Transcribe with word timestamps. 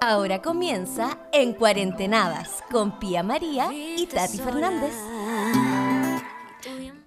Ahora 0.00 0.42
comienza 0.42 1.18
En 1.32 1.52
Cuarentenadas 1.52 2.62
con 2.70 2.98
Pía 2.98 3.22
María 3.22 3.68
y 3.72 4.06
Tati 4.06 4.38
Fernández. 4.38 4.94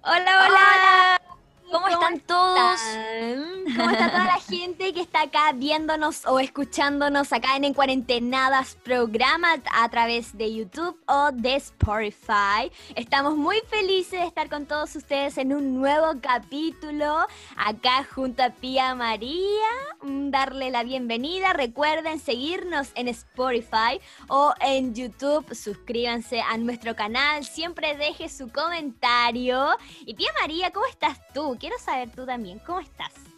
Hola, 0.02 0.46
hola. 0.46 1.20
¿Cómo, 1.70 1.88
están 1.88 2.20
todos? 2.20 2.80
¿Cómo 3.76 3.90
está 3.90 4.10
toda 4.10 4.24
la 4.24 4.40
gente 4.40 4.94
que 4.94 5.02
está 5.02 5.22
acá 5.22 5.52
viéndonos 5.52 6.24
o 6.24 6.38
escuchándonos 6.40 7.30
acá 7.32 7.56
en 7.56 7.64
En 7.64 7.74
Cuarentenadas 7.74 8.74
programa 8.76 9.56
a 9.70 9.88
través 9.90 10.36
de 10.36 10.54
YouTube 10.54 10.98
o 11.06 11.30
de 11.32 11.56
Spotify? 11.56 12.72
Estamos 12.94 13.36
muy 13.36 13.58
felices 13.68 14.20
de 14.20 14.26
estar 14.26 14.48
con 14.48 14.64
todos 14.64 14.96
ustedes 14.96 15.36
en 15.36 15.52
un 15.52 15.74
nuevo 15.78 16.20
capítulo 16.22 17.26
acá 17.56 18.06
junto 18.14 18.42
a 18.42 18.50
Pía 18.50 18.94
María. 18.94 19.68
Mm, 20.02 20.30
darle 20.30 20.70
la 20.70 20.82
bienvenida. 20.82 21.52
Recuerden 21.52 22.18
seguirnos 22.18 22.92
en 22.94 23.08
Spotify 23.08 24.00
o 24.28 24.54
en 24.60 24.94
YouTube. 24.94 25.54
Suscríbanse 25.54 26.40
a 26.40 26.56
nuestro 26.56 26.96
canal. 26.96 27.44
Siempre 27.44 27.94
deje 27.96 28.30
su 28.30 28.48
comentario. 28.50 29.68
Y 30.06 30.14
Pía 30.14 30.30
María, 30.40 30.70
¿cómo 30.70 30.86
estás 30.86 31.18
tú? 31.34 31.58
Quiero 31.60 31.76
saber 31.78 32.10
tú 32.10 32.24
también, 32.24 32.58
¿cómo 32.60 32.80
estás? 32.80 33.35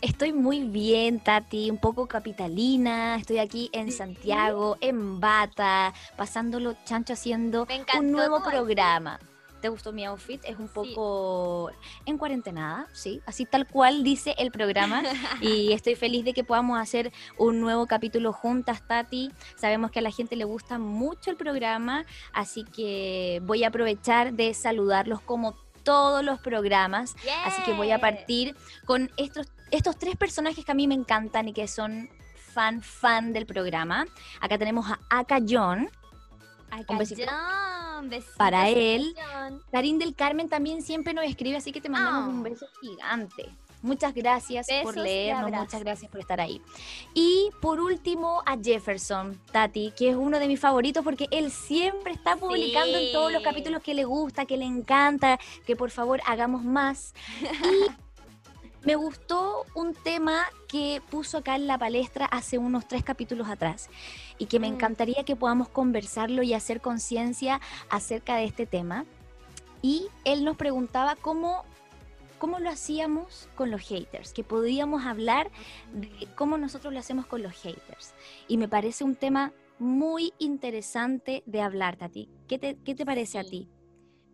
Estoy 0.00 0.32
muy 0.32 0.64
bien, 0.64 1.20
Tati, 1.20 1.70
un 1.70 1.78
poco 1.78 2.06
capitalina. 2.06 3.16
Estoy 3.16 3.38
aquí 3.38 3.70
en 3.72 3.92
Santiago, 3.92 4.76
en 4.80 5.20
Bata, 5.20 5.94
pasándolo 6.16 6.74
chancho 6.84 7.12
haciendo 7.12 7.66
un 7.98 8.12
nuevo 8.12 8.42
programa. 8.42 9.18
¿Te 9.62 9.68
gustó 9.68 9.92
mi 9.92 10.04
outfit? 10.04 10.44
Es 10.44 10.58
un 10.58 10.66
poco 10.66 11.70
en 12.04 12.18
cuarentena, 12.18 12.88
sí, 12.92 13.20
así 13.26 13.46
tal 13.46 13.68
cual 13.68 14.02
dice 14.02 14.34
el 14.36 14.50
programa. 14.50 15.04
y 15.40 15.72
estoy 15.72 15.94
feliz 15.94 16.24
de 16.24 16.34
que 16.34 16.42
podamos 16.42 16.80
hacer 16.80 17.12
un 17.38 17.60
nuevo 17.60 17.86
capítulo 17.86 18.32
juntas, 18.32 18.84
Tati. 18.88 19.30
Sabemos 19.54 19.92
que 19.92 20.00
a 20.00 20.02
la 20.02 20.10
gente 20.10 20.34
le 20.34 20.44
gusta 20.44 20.78
mucho 20.78 21.30
el 21.30 21.36
programa, 21.36 22.04
así 22.32 22.64
que 22.64 23.40
voy 23.44 23.62
a 23.62 23.68
aprovechar 23.68 24.32
de 24.32 24.52
saludarlos 24.52 25.20
como 25.20 25.54
todos 25.84 26.24
los 26.24 26.40
programas. 26.40 27.14
Así 27.44 27.62
que 27.62 27.72
voy 27.72 27.92
a 27.92 28.00
partir 28.00 28.56
con 28.84 29.10
estos, 29.16 29.46
estos 29.72 29.98
tres 29.98 30.16
personajes 30.16 30.64
que 30.64 30.70
a 30.70 30.74
mí 30.74 30.86
me 30.86 30.94
encantan 30.94 31.48
y 31.48 31.52
que 31.52 31.66
son 31.66 32.08
fan, 32.52 32.82
fan 32.82 33.32
del 33.32 33.46
programa. 33.46 34.06
Acá 34.40 34.58
tenemos 34.58 34.86
a 34.88 35.00
Aka 35.10 35.40
John. 35.48 35.88
un 36.88 36.98
besito. 36.98 37.22
para 38.36 38.68
él. 38.68 39.16
Karin 39.72 39.98
del 39.98 40.14
Carmen 40.14 40.48
también 40.48 40.82
siempre 40.82 41.14
nos 41.14 41.24
escribe, 41.24 41.56
así 41.56 41.72
que 41.72 41.80
te 41.80 41.88
mandamos 41.88 42.28
un 42.28 42.40
ah. 42.40 42.50
beso 42.50 42.66
gigante. 42.80 43.56
Muchas 43.80 44.14
gracias 44.14 44.68
por 44.84 44.96
leernos, 44.96 45.50
muchas 45.50 45.80
gracias 45.80 46.08
por 46.08 46.20
estar 46.20 46.40
ahí. 46.40 46.62
Y 47.14 47.50
por 47.60 47.80
último 47.80 48.40
a 48.46 48.56
Jefferson, 48.56 49.40
Tati, 49.50 49.92
que 49.96 50.10
es 50.10 50.16
uno 50.16 50.38
de 50.38 50.46
mis 50.46 50.60
favoritos 50.60 51.02
porque 51.02 51.26
él 51.32 51.50
siempre 51.50 52.12
está 52.12 52.36
publicando 52.36 52.96
en 52.96 53.10
todos 53.10 53.32
los 53.32 53.42
capítulos 53.42 53.82
que 53.82 53.94
le 53.94 54.04
gusta, 54.04 54.46
que 54.46 54.56
le 54.56 54.66
encanta, 54.66 55.40
que 55.66 55.74
por 55.74 55.90
favor 55.90 56.20
hagamos 56.26 56.62
más. 56.62 57.12
Y 57.40 57.90
me 58.84 58.96
gustó 58.96 59.64
un 59.74 59.94
tema 59.94 60.44
que 60.68 61.00
puso 61.10 61.38
acá 61.38 61.54
en 61.56 61.66
la 61.66 61.78
palestra 61.78 62.26
hace 62.26 62.58
unos 62.58 62.88
tres 62.88 63.04
capítulos 63.04 63.48
atrás 63.48 63.88
y 64.38 64.46
que 64.46 64.58
me 64.58 64.70
mm. 64.70 64.74
encantaría 64.74 65.24
que 65.24 65.36
podamos 65.36 65.68
conversarlo 65.68 66.42
y 66.42 66.54
hacer 66.54 66.80
conciencia 66.80 67.60
acerca 67.90 68.36
de 68.36 68.44
este 68.44 68.66
tema. 68.66 69.04
Y 69.82 70.08
él 70.24 70.44
nos 70.44 70.56
preguntaba 70.56 71.16
cómo 71.16 71.64
cómo 72.38 72.58
lo 72.58 72.70
hacíamos 72.70 73.48
con 73.54 73.70
los 73.70 73.82
haters, 73.82 74.32
que 74.32 74.42
podíamos 74.42 75.06
hablar 75.06 75.52
de 75.92 76.26
cómo 76.34 76.58
nosotros 76.58 76.92
lo 76.92 76.98
hacemos 76.98 77.24
con 77.24 77.40
los 77.40 77.52
haters. 77.52 78.14
Y 78.48 78.56
me 78.56 78.66
parece 78.66 79.04
un 79.04 79.14
tema 79.14 79.52
muy 79.78 80.34
interesante 80.40 81.44
de 81.46 81.60
hablar, 81.60 81.96
Tati. 81.96 82.28
¿Qué 82.48 82.58
te, 82.58 82.76
qué 82.84 82.96
te 82.96 83.06
parece 83.06 83.38
a 83.38 83.44
ti? 83.44 83.68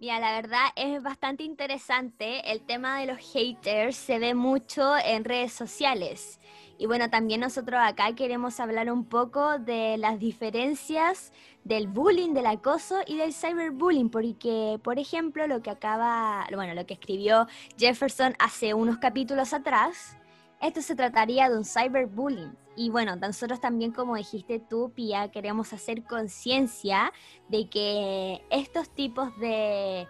Mira, 0.01 0.21
la 0.21 0.31
verdad 0.31 0.67
es 0.77 1.03
bastante 1.03 1.43
interesante. 1.43 2.53
El 2.53 2.61
tema 2.61 3.01
de 3.01 3.07
los 3.07 3.19
haters 3.33 3.97
se 3.97 4.21
ve 4.21 4.33
mucho 4.33 4.97
en 4.97 5.25
redes 5.25 5.53
sociales. 5.53 6.39
Y 6.79 6.87
bueno, 6.87 7.11
también 7.11 7.41
nosotros 7.41 7.81
acá 7.83 8.15
queremos 8.15 8.61
hablar 8.61 8.93
un 8.93 9.05
poco 9.05 9.59
de 9.59 9.97
las 9.99 10.21
diferencias 10.21 11.33
del 11.65 11.89
bullying, 11.89 12.33
del 12.33 12.47
acoso 12.47 13.01
y 13.09 13.17
del 13.17 13.35
cyberbullying, 13.35 14.09
porque, 14.09 14.79
por 14.85 15.01
ejemplo, 15.01 15.49
lo 15.49 15.63
que 15.63 15.71
acaba, 15.71 16.47
bueno, 16.55 16.75
lo 16.75 16.87
que 16.87 16.95
escribió 16.95 17.49
Jefferson 17.77 18.35
hace 18.39 18.75
unos 18.75 18.99
capítulos 18.99 19.53
atrás, 19.53 20.17
esto 20.61 20.83
se 20.83 20.95
trataría 20.95 21.49
de 21.49 21.57
un 21.57 21.65
cyberbullying. 21.65 22.57
Y 22.77 22.91
bueno, 22.91 23.17
nosotros 23.17 23.61
también, 23.61 23.93
como 23.93 24.17
dijiste 24.17 24.61
tú, 24.61 24.93
Pia, 24.95 25.31
queremos 25.31 25.73
hacer 25.73 26.05
conciencia 26.05 27.13
de 27.49 27.69
que 27.69 28.45
estos 28.51 28.89
tipos 28.91 29.37
de, 29.39 30.07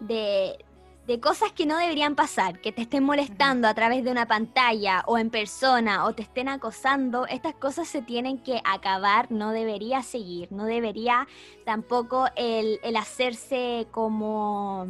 de, 0.00 0.64
de 1.06 1.20
cosas 1.20 1.52
que 1.52 1.66
no 1.66 1.78
deberían 1.78 2.16
pasar, 2.16 2.60
que 2.60 2.72
te 2.72 2.82
estén 2.82 3.04
molestando 3.04 3.68
a 3.68 3.74
través 3.74 4.02
de 4.02 4.10
una 4.10 4.26
pantalla 4.26 5.04
o 5.06 5.16
en 5.18 5.30
persona 5.30 6.04
o 6.04 6.12
te 6.12 6.22
estén 6.22 6.48
acosando, 6.48 7.26
estas 7.26 7.54
cosas 7.54 7.86
se 7.86 8.02
tienen 8.02 8.38
que 8.38 8.60
acabar, 8.64 9.30
no 9.30 9.52
debería 9.52 10.02
seguir, 10.02 10.50
no 10.50 10.64
debería 10.64 11.28
tampoco 11.64 12.26
el, 12.34 12.80
hacerse 12.96 13.86
como, 13.92 14.86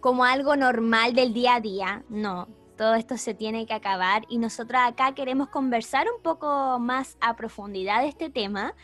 como 0.00 0.24
algo 0.24 0.56
normal 0.56 1.14
del 1.14 1.32
día 1.32 1.56
a 1.56 1.60
día, 1.60 2.04
no. 2.08 2.48
Todo 2.82 2.96
esto 2.96 3.16
se 3.16 3.32
tiene 3.32 3.64
que 3.64 3.74
acabar 3.74 4.24
y 4.28 4.38
nosotros 4.38 4.82
acá 4.84 5.14
queremos 5.14 5.50
conversar 5.50 6.08
un 6.12 6.20
poco 6.20 6.80
más 6.80 7.16
a 7.20 7.36
profundidad 7.36 8.02
de 8.02 8.08
este 8.08 8.28
tema 8.28 8.74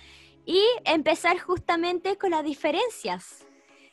y 0.46 0.62
empezar 0.84 1.36
justamente 1.40 2.16
con 2.16 2.30
las 2.30 2.44
diferencias 2.44 3.44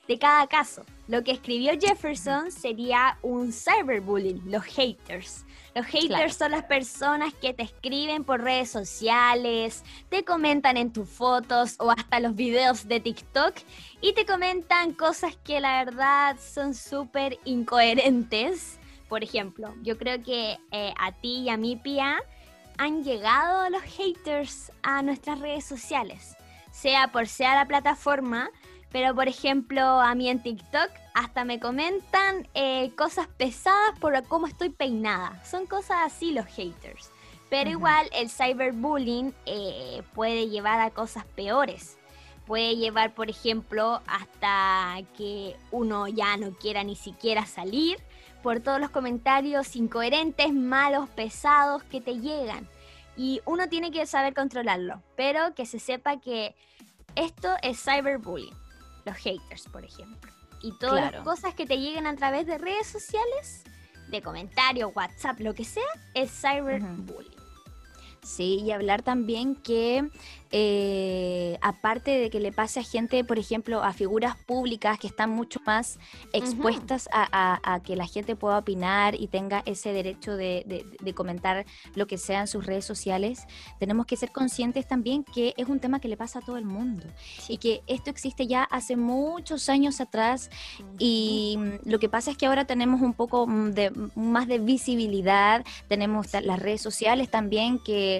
de 0.07 0.19
cada 0.19 0.45
caso. 0.45 0.85
Lo 1.07 1.23
que 1.23 1.31
escribió 1.31 1.71
Jefferson 1.81 2.51
sería 2.51 3.17
un 3.23 3.51
cyberbullying, 3.51 4.43
los 4.45 4.63
haters. 4.65 5.43
Los 5.73 5.87
haters 5.87 6.35
son 6.35 6.51
las 6.51 6.65
personas 6.65 7.33
que 7.33 7.55
te 7.55 7.63
escriben 7.63 8.23
por 8.23 8.41
redes 8.41 8.69
sociales, 8.69 9.83
te 10.09 10.23
comentan 10.23 10.77
en 10.77 10.93
tus 10.93 11.09
fotos 11.09 11.77
o 11.79 11.89
hasta 11.89 12.19
los 12.19 12.35
videos 12.35 12.87
de 12.87 12.99
TikTok 12.99 13.55
y 14.01 14.13
te 14.13 14.27
comentan 14.27 14.93
cosas 14.93 15.35
que 15.43 15.59
la 15.59 15.83
verdad 15.83 16.37
son 16.39 16.75
súper 16.75 17.39
incoherentes. 17.43 18.77
Por 19.09 19.23
ejemplo, 19.23 19.73
yo 19.83 19.97
creo 19.97 20.21
que 20.23 20.57
eh, 20.71 20.93
a 20.99 21.11
ti 21.11 21.41
y 21.41 21.49
a 21.49 21.57
mí, 21.57 21.75
Pia, 21.75 22.17
han 22.77 23.03
llegado 23.03 23.69
los 23.69 23.81
haters 23.83 24.71
a 24.83 25.01
nuestras 25.01 25.39
redes 25.39 25.63
sociales, 25.63 26.35
sea 26.71 27.09
por 27.11 27.27
sea 27.27 27.55
la 27.55 27.67
plataforma, 27.67 28.49
pero 28.91 29.13
por 29.13 29.27
ejemplo, 29.27 29.81
a 29.81 30.15
mí 30.15 30.29
en 30.29 30.41
TikTok 30.41 30.89
hasta 31.13 31.43
me 31.43 31.59
comentan 31.59 32.47
eh, 32.53 32.91
cosas 32.95 33.27
pesadas 33.27 33.97
por 33.99 34.21
cómo 34.27 34.47
estoy 34.47 34.69
peinada. 34.69 35.43
Son 35.43 35.65
cosas 35.65 35.97
así 36.05 36.31
los 36.31 36.45
haters. 36.45 37.11
Pero 37.49 37.69
igual 37.69 38.09
el 38.13 38.29
cyberbullying 38.29 39.33
eh, 39.45 40.01
puede 40.13 40.49
llevar 40.49 40.79
a 40.79 40.91
cosas 40.91 41.25
peores. 41.25 41.97
Puede 42.45 42.75
llevar, 42.77 43.13
por 43.13 43.29
ejemplo, 43.29 44.01
hasta 44.07 44.97
que 45.17 45.55
uno 45.71 46.07
ya 46.07 46.37
no 46.37 46.51
quiera 46.51 46.83
ni 46.83 46.95
siquiera 46.95 47.45
salir 47.45 47.97
por 48.45 48.59
todos 48.59 48.79
los 48.79 48.91
comentarios 48.91 49.75
incoherentes, 49.75 50.53
malos, 50.53 51.09
pesados 51.09 51.81
que 51.85 51.99
te 51.99 52.19
llegan. 52.19 52.69
Y 53.17 53.41
uno 53.43 53.67
tiene 53.69 53.89
que 53.89 54.05
saber 54.05 54.35
controlarlo, 54.35 55.01
pero 55.15 55.55
que 55.55 55.65
se 55.65 55.79
sepa 55.79 56.19
que 56.19 56.55
esto 57.15 57.55
es 57.63 57.83
cyberbullying 57.83 58.53
los 59.03 59.17
haters, 59.17 59.67
por 59.69 59.83
ejemplo. 59.83 60.31
Y 60.61 60.77
todas 60.77 61.11
las 61.11 61.23
cosas 61.23 61.55
que 61.55 61.65
te 61.65 61.79
lleguen 61.79 62.05
a 62.05 62.15
través 62.15 62.45
de 62.45 62.59
redes 62.59 62.85
sociales, 62.85 63.63
de 64.09 64.21
comentarios, 64.21 64.95
WhatsApp, 64.95 65.39
lo 65.39 65.55
que 65.55 65.65
sea, 65.65 65.83
es 66.13 66.29
cyberbullying. 66.29 67.44
Sí, 68.25 68.63
y 68.65 68.71
hablar 68.71 69.03
también 69.03 69.55
que 69.55 70.09
eh, 70.57 71.57
aparte 71.61 72.11
de 72.11 72.29
que 72.29 72.39
le 72.39 72.53
pase 72.53 72.79
a 72.79 72.83
gente, 72.83 73.25
por 73.25 73.37
ejemplo, 73.37 73.83
a 73.83 73.91
figuras 73.91 74.37
públicas 74.37 74.97
que 74.97 75.07
están 75.07 75.29
mucho 75.29 75.59
más 75.65 75.99
expuestas 76.31 77.09
a, 77.11 77.81
que 77.83 77.97
la 77.97 78.07
gente 78.07 78.37
pueda 78.37 78.57
opinar 78.57 79.15
y 79.15 79.27
tenga 79.27 79.63
ese 79.65 79.91
derecho 79.91 80.37
de, 80.37 80.85
comentar 81.13 81.65
lo 81.93 82.07
que 82.07 82.17
sea 82.17 82.41
en 82.41 82.47
sus 82.47 82.65
redes 82.65 82.85
sociales, 82.85 83.47
tenemos 83.79 84.05
que 84.05 84.15
ser 84.15 84.31
conscientes 84.31 84.87
también 84.87 85.23
que 85.23 85.53
es 85.57 85.67
un 85.67 85.79
tema 85.79 85.99
que 85.99 86.07
le 86.07 86.15
pasa 86.15 86.39
a 86.39 86.41
todo 86.41 86.57
el 86.57 86.65
mundo 86.65 87.05
y 87.47 87.57
que 87.57 87.83
esto 87.85 88.09
existe 88.09 88.47
ya 88.47 88.63
hace 88.63 88.95
muchos 88.95 89.69
años 89.69 89.99
atrás 90.01 90.49
y 90.99 91.59
lo 91.83 91.99
que 91.99 92.09
pasa 92.09 92.31
es 92.31 92.37
que 92.37 92.45
ahora 92.45 92.65
tenemos 92.65 93.01
un 93.01 93.13
poco 93.13 93.45
de, 93.45 93.91
más 94.15 94.47
de 94.47 94.59
visibilidad, 94.59 95.65
tenemos 95.87 96.27
las 96.33 96.59
redes 96.59 96.81
sociales 96.81 97.29
también 97.29 97.77
que 97.79 98.14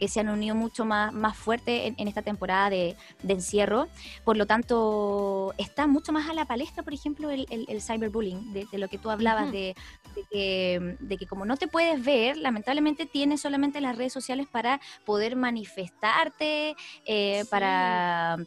que 0.00 0.08
se 0.08 0.18
han 0.18 0.30
unido 0.30 0.54
mucho 0.54 0.86
más, 0.86 1.12
más 1.12 1.36
fuerte 1.36 1.94
en, 1.96 2.08
esta 2.08 2.22
temporada 2.22 2.70
de, 2.70 2.96
encierro. 3.28 3.86
Por 4.24 4.38
lo 4.38 4.46
tanto, 4.46 5.52
está 5.58 5.86
mucho 5.86 6.10
más 6.10 6.28
a 6.28 6.32
la 6.32 6.46
palestra, 6.46 6.82
por 6.82 6.94
ejemplo, 6.94 7.28
el, 7.30 7.82
cyberbullying, 7.82 8.54
de, 8.54 8.66
lo 8.78 8.88
que 8.88 8.96
tú 8.96 9.10
hablabas, 9.10 9.52
de, 9.52 9.76
que, 10.32 10.96
de 11.00 11.16
que 11.18 11.26
como 11.26 11.44
no 11.44 11.58
te 11.58 11.68
puedes 11.68 12.02
ver, 12.02 12.38
lamentablemente 12.38 13.04
tienes 13.04 13.42
solamente 13.42 13.82
las 13.82 13.96
redes 13.96 14.14
sociales 14.14 14.48
para 14.50 14.80
poder 15.04 15.36
manifestarte, 15.36 16.74
eh, 17.04 17.44
para 17.50 18.38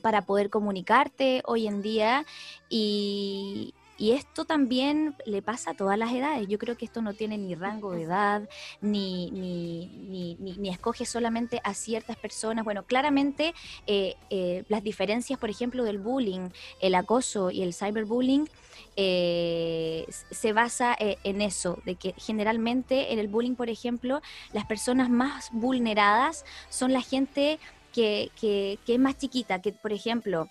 para 0.00 0.22
poder 0.22 0.48
comunicarte 0.48 1.42
hoy 1.44 1.66
en 1.66 1.82
día. 1.82 2.24
Y, 2.70 3.74
y 4.02 4.10
esto 4.10 4.44
también 4.44 5.14
le 5.26 5.42
pasa 5.42 5.70
a 5.70 5.74
todas 5.74 5.96
las 5.96 6.10
edades. 6.10 6.48
Yo 6.48 6.58
creo 6.58 6.76
que 6.76 6.84
esto 6.84 7.02
no 7.02 7.14
tiene 7.14 7.38
ni 7.38 7.54
rango 7.54 7.92
de 7.92 8.02
edad, 8.02 8.48
ni, 8.80 9.30
ni, 9.30 10.36
ni, 10.40 10.68
escoge 10.70 11.06
solamente 11.06 11.60
a 11.62 11.72
ciertas 11.72 12.16
personas. 12.16 12.64
Bueno, 12.64 12.82
claramente 12.82 13.54
eh, 13.86 14.16
eh, 14.28 14.64
las 14.68 14.82
diferencias, 14.82 15.38
por 15.38 15.50
ejemplo, 15.50 15.84
del 15.84 16.00
bullying, 16.00 16.48
el 16.80 16.96
acoso 16.96 17.52
y 17.52 17.62
el 17.62 17.74
cyberbullying, 17.74 18.50
eh, 18.96 20.04
se 20.32 20.52
basa 20.52 20.96
en 20.98 21.40
eso, 21.40 21.78
de 21.84 21.94
que 21.94 22.12
generalmente 22.16 23.12
en 23.12 23.20
el 23.20 23.28
bullying, 23.28 23.54
por 23.54 23.70
ejemplo, 23.70 24.20
las 24.52 24.66
personas 24.66 25.10
más 25.10 25.50
vulneradas 25.52 26.44
son 26.70 26.92
la 26.92 27.02
gente 27.02 27.60
que, 27.92 28.32
que, 28.34 28.80
que 28.84 28.94
es 28.94 28.98
más 28.98 29.16
chiquita, 29.16 29.62
que 29.62 29.70
por 29.70 29.92
ejemplo 29.92 30.48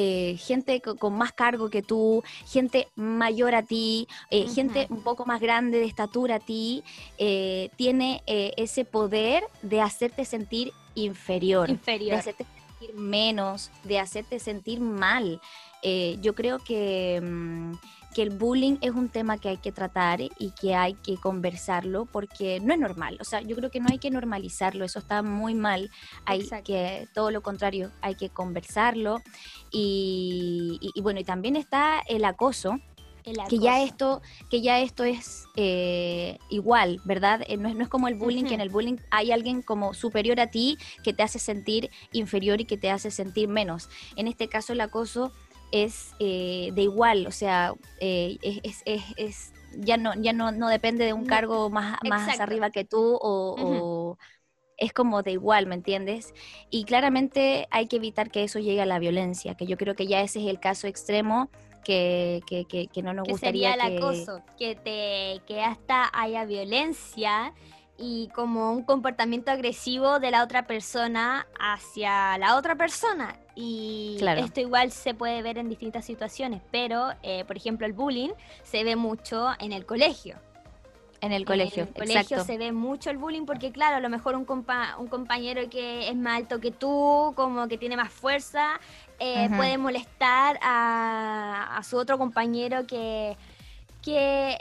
eh, 0.00 0.36
gente 0.36 0.80
con, 0.80 1.18
más 1.18 1.32
cargo 1.32 1.70
que 1.70 1.82
tú, 1.82 2.22
gente 2.46 2.86
mayor 2.94 3.56
a 3.56 3.64
ti, 3.64 4.06
eh, 4.30 4.46
gente 4.46 4.86
un 4.90 5.02
poco 5.02 5.26
más 5.26 5.40
grande 5.40 5.80
de 5.80 5.86
estatura 5.86 6.36
a 6.36 6.38
ti, 6.38 6.84
eh, 7.18 7.70
tiene 7.74 8.22
ese 8.26 8.84
poder 8.84 9.42
de 9.62 9.80
hacerte 9.80 10.24
sentir 10.24 10.72
inferior, 10.94 11.68
inferior, 11.68 12.12
de 12.12 12.16
hacerte 12.20 12.46
sentir 12.78 12.94
menos, 12.94 13.70
de 13.84 13.98
hacerte 13.98 14.38
sentir 14.38 14.80
mal. 14.80 15.40
yo 16.20 16.34
creo 16.34 16.58
que... 16.58 17.20
Mm, 17.22 17.74
que 18.14 18.22
el 18.22 18.30
bullying 18.30 18.78
es 18.80 18.92
un 18.92 19.08
tema 19.08 19.38
que 19.38 19.48
hay 19.48 19.58
que 19.58 19.72
tratar 19.72 20.20
y 20.20 20.50
que 20.60 20.74
hay 20.74 20.94
que 20.94 21.16
conversarlo 21.16 22.06
porque 22.06 22.60
no 22.60 22.72
es 22.72 22.80
normal. 22.80 23.18
O 23.20 23.24
sea, 23.24 23.42
yo 23.42 23.54
creo 23.56 23.70
que 23.70 23.80
no 23.80 23.88
hay 23.90 23.98
que 23.98 24.10
normalizarlo, 24.10 24.84
eso 24.84 24.98
está 24.98 25.22
muy 25.22 25.54
mal. 25.54 25.90
Hay 26.24 26.48
que, 26.64 27.08
todo 27.14 27.30
lo 27.30 27.42
contrario, 27.42 27.92
hay 28.00 28.14
que 28.14 28.30
conversarlo. 28.30 29.22
Y, 29.70 30.90
bueno, 31.02 31.20
y 31.20 31.24
también 31.24 31.56
está 31.56 32.00
el 32.08 32.24
acoso, 32.24 32.80
que 33.48 33.58
ya 33.58 33.82
esto 33.82 34.22
que 34.50 34.60
ya 34.60 34.80
esto 34.80 35.04
es 35.04 35.46
eh, 35.56 36.38
igual 36.48 37.00
verdad 37.04 37.42
eh, 37.46 37.56
no, 37.56 37.68
es, 37.68 37.74
no 37.74 37.82
es 37.82 37.88
como 37.88 38.08
el 38.08 38.14
bullying 38.14 38.44
que 38.44 38.54
en 38.54 38.60
el 38.60 38.68
bullying 38.68 38.96
hay 39.10 39.32
alguien 39.32 39.62
como 39.62 39.94
superior 39.94 40.40
a 40.40 40.48
ti 40.48 40.78
que 41.02 41.12
te 41.12 41.22
hace 41.22 41.38
sentir 41.38 41.90
inferior 42.12 42.60
y 42.60 42.64
que 42.64 42.76
te 42.76 42.90
hace 42.90 43.10
sentir 43.10 43.48
menos. 43.48 43.88
En 44.16 44.26
este 44.28 44.48
caso 44.48 44.72
el 44.72 44.80
acoso 44.80 45.32
es 45.70 46.14
eh, 46.18 46.70
de 46.74 46.82
igual, 46.82 47.26
o 47.26 47.32
sea, 47.32 47.74
eh, 48.00 48.38
es, 48.42 48.82
es, 48.86 49.04
es, 49.16 49.52
ya 49.76 49.96
no, 49.96 50.14
ya 50.14 50.32
no, 50.32 50.50
no 50.50 50.68
depende 50.68 51.04
de 51.04 51.12
un 51.12 51.26
cargo 51.26 51.68
más, 51.68 51.98
más 52.08 52.40
arriba 52.40 52.70
que 52.70 52.84
tú 52.84 53.18
o, 53.20 54.16
es 54.78 54.92
como 54.92 55.22
de 55.22 55.32
igual, 55.32 55.66
¿me 55.66 55.74
entiendes? 55.74 56.32
Y 56.70 56.84
claramente 56.84 57.66
hay 57.70 57.88
que 57.88 57.96
evitar 57.96 58.30
que 58.30 58.44
eso 58.44 58.60
llegue 58.60 58.80
a 58.80 58.86
la 58.86 59.00
violencia, 59.00 59.56
que 59.56 59.66
yo 59.66 59.76
creo 59.76 59.96
que 59.96 60.06
ya 60.06 60.20
ese 60.20 60.40
es 60.40 60.46
el 60.46 60.60
caso 60.60 60.86
extremo 60.86 61.50
que, 61.84 62.42
que, 62.46 62.86
que, 62.86 63.02
no 63.02 63.12
nos 63.12 63.24
que 63.24 63.32
gustaría 63.32 63.72
sería 63.72 63.88
el 63.88 63.98
acoso, 63.98 64.42
que, 64.58 64.74
te, 64.74 65.42
que 65.46 65.62
hasta 65.62 66.10
haya 66.12 66.44
violencia 66.44 67.54
y 67.98 68.28
como 68.28 68.72
un 68.72 68.84
comportamiento 68.84 69.50
agresivo 69.50 70.20
de 70.20 70.30
la 70.30 70.44
otra 70.44 70.66
persona 70.66 71.46
hacia 71.58 72.38
la 72.38 72.56
otra 72.56 72.76
persona. 72.76 73.36
Y 73.56 74.18
esto 74.36 74.60
igual 74.60 74.92
se 74.92 75.14
puede 75.14 75.42
ver 75.42 75.58
en 75.58 75.68
distintas 75.68 76.04
situaciones, 76.04 76.62
pero 76.70 77.10
eh, 77.24 77.44
por 77.44 77.56
ejemplo 77.56 77.86
el 77.86 77.92
bullying 77.92 78.30
se 78.62 78.84
ve 78.84 78.94
mucho 78.94 79.48
en 79.58 79.72
el 79.72 79.84
colegio. 79.84 80.36
En 81.20 81.32
el 81.32 81.44
colegio, 81.44 81.82
En 81.82 81.88
el 81.88 81.94
colegio 81.94 82.44
se 82.44 82.58
ve 82.58 82.70
mucho 82.70 83.10
el 83.10 83.18
bullying 83.18 83.44
porque, 83.44 83.72
claro, 83.72 83.96
a 83.96 84.00
lo 84.00 84.08
mejor 84.08 84.36
un, 84.36 84.46
un 84.98 85.06
compañero 85.08 85.68
que 85.68 86.08
es 86.08 86.14
más 86.14 86.36
alto 86.36 86.60
que 86.60 86.70
tú, 86.70 87.32
como 87.34 87.66
que 87.66 87.76
tiene 87.76 87.96
más 87.96 88.12
fuerza, 88.12 88.78
eh, 89.18 89.48
puede 89.56 89.78
molestar 89.78 90.58
a, 90.62 91.76
a, 91.76 91.82
su 91.82 91.96
otro 91.96 92.18
compañero 92.18 92.86
que, 92.86 93.36
que 94.02 94.58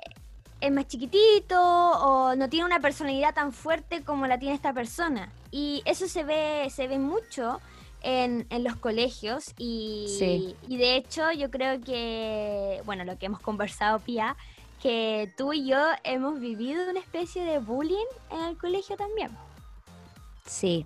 es 0.59 0.71
más 0.71 0.87
chiquitito 0.87 1.61
o 1.61 2.35
no 2.35 2.49
tiene 2.49 2.65
una 2.65 2.79
personalidad 2.79 3.35
tan 3.35 3.53
fuerte 3.53 4.03
como 4.03 4.25
la 4.25 4.39
tiene 4.39 4.55
esta 4.55 4.73
persona. 4.73 5.31
Y 5.51 5.83
eso 5.85 6.07
se 6.07 6.23
ve, 6.23 6.67
se 6.71 6.87
ve 6.87 6.97
mucho 6.97 7.61
en, 8.01 8.47
en 8.49 8.63
los 8.63 8.75
colegios 8.77 9.53
y, 9.57 10.55
y, 10.67 10.77
de 10.77 10.95
hecho 10.95 11.31
yo 11.31 11.51
creo 11.51 11.79
que, 11.81 12.81
bueno, 12.85 13.03
lo 13.03 13.17
que 13.17 13.27
hemos 13.27 13.39
conversado, 13.39 13.99
Pia, 13.99 14.35
que 14.81 15.31
tú 15.37 15.53
y 15.53 15.67
yo 15.67 15.77
hemos 16.03 16.39
vivido 16.39 16.89
una 16.89 16.99
especie 16.99 17.43
de 17.43 17.59
bullying 17.59 18.05
en 18.31 18.41
el 18.45 18.57
colegio 18.57 18.97
también. 18.97 19.29
Sí, 20.45 20.85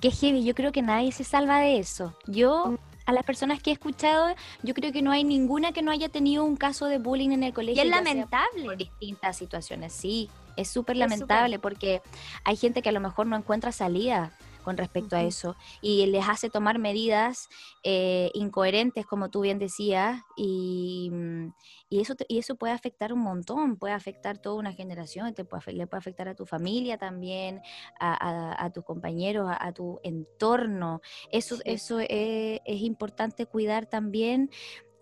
que 0.00 0.10
heavy, 0.10 0.42
yo 0.42 0.54
creo 0.54 0.72
que 0.72 0.82
nadie 0.82 1.12
se 1.12 1.24
salva 1.24 1.58
de 1.58 1.78
eso. 1.78 2.16
Yo 2.26 2.66
mm 2.66 2.91
a 3.06 3.12
las 3.12 3.24
personas 3.24 3.62
que 3.62 3.70
he 3.70 3.72
escuchado, 3.72 4.34
yo 4.62 4.74
creo 4.74 4.92
que 4.92 5.02
no 5.02 5.10
hay 5.10 5.24
ninguna 5.24 5.72
que 5.72 5.82
no 5.82 5.90
haya 5.90 6.08
tenido 6.08 6.44
un 6.44 6.56
caso 6.56 6.86
de 6.86 6.98
bullying 6.98 7.30
en 7.30 7.42
el 7.42 7.52
colegio. 7.52 7.82
Y 7.82 7.86
es 7.86 7.90
lamentable. 7.90 8.64
Por 8.64 8.76
distintas 8.76 9.36
situaciones, 9.36 9.92
sí. 9.92 10.30
Es 10.56 10.68
súper 10.68 10.96
lamentable 10.96 11.58
porque 11.58 12.02
hay 12.44 12.56
gente 12.56 12.82
que 12.82 12.90
a 12.90 12.92
lo 12.92 13.00
mejor 13.00 13.26
no 13.26 13.36
encuentra 13.36 13.72
salida 13.72 14.32
con 14.62 14.76
respecto 14.76 15.16
a 15.16 15.22
eso 15.22 15.56
y 15.80 16.06
les 16.06 16.28
hace 16.28 16.50
tomar 16.50 16.78
medidas 16.78 17.48
eh, 17.82 18.30
incoherentes, 18.34 19.06
como 19.06 19.30
tú 19.30 19.40
bien 19.40 19.58
decías, 19.58 20.20
y, 20.36 21.10
mm, 21.12 21.54
y, 21.88 22.00
eso, 22.00 22.14
y 22.28 22.38
eso 22.38 22.56
puede 22.56 22.72
afectar 22.72 23.12
un 23.12 23.20
montón, 23.20 23.76
puede 23.76 23.94
afectar 23.94 24.38
toda 24.38 24.56
una 24.56 24.72
generación, 24.72 25.34
te 25.34 25.44
puede, 25.44 25.72
le 25.72 25.86
puede 25.86 25.98
afectar 25.98 26.28
a 26.28 26.34
tu 26.34 26.46
familia 26.46 26.98
también, 26.98 27.60
a, 28.00 28.70
tus 28.72 28.84
compañeros, 28.84 29.48
a, 29.50 29.72
tu 29.72 30.00
entorno. 30.02 31.00
Eso, 31.30 31.58
eso 31.64 32.00
es, 32.00 32.60
es 32.64 32.80
importante 32.80 33.46
cuidar 33.46 33.86
también 33.86 34.50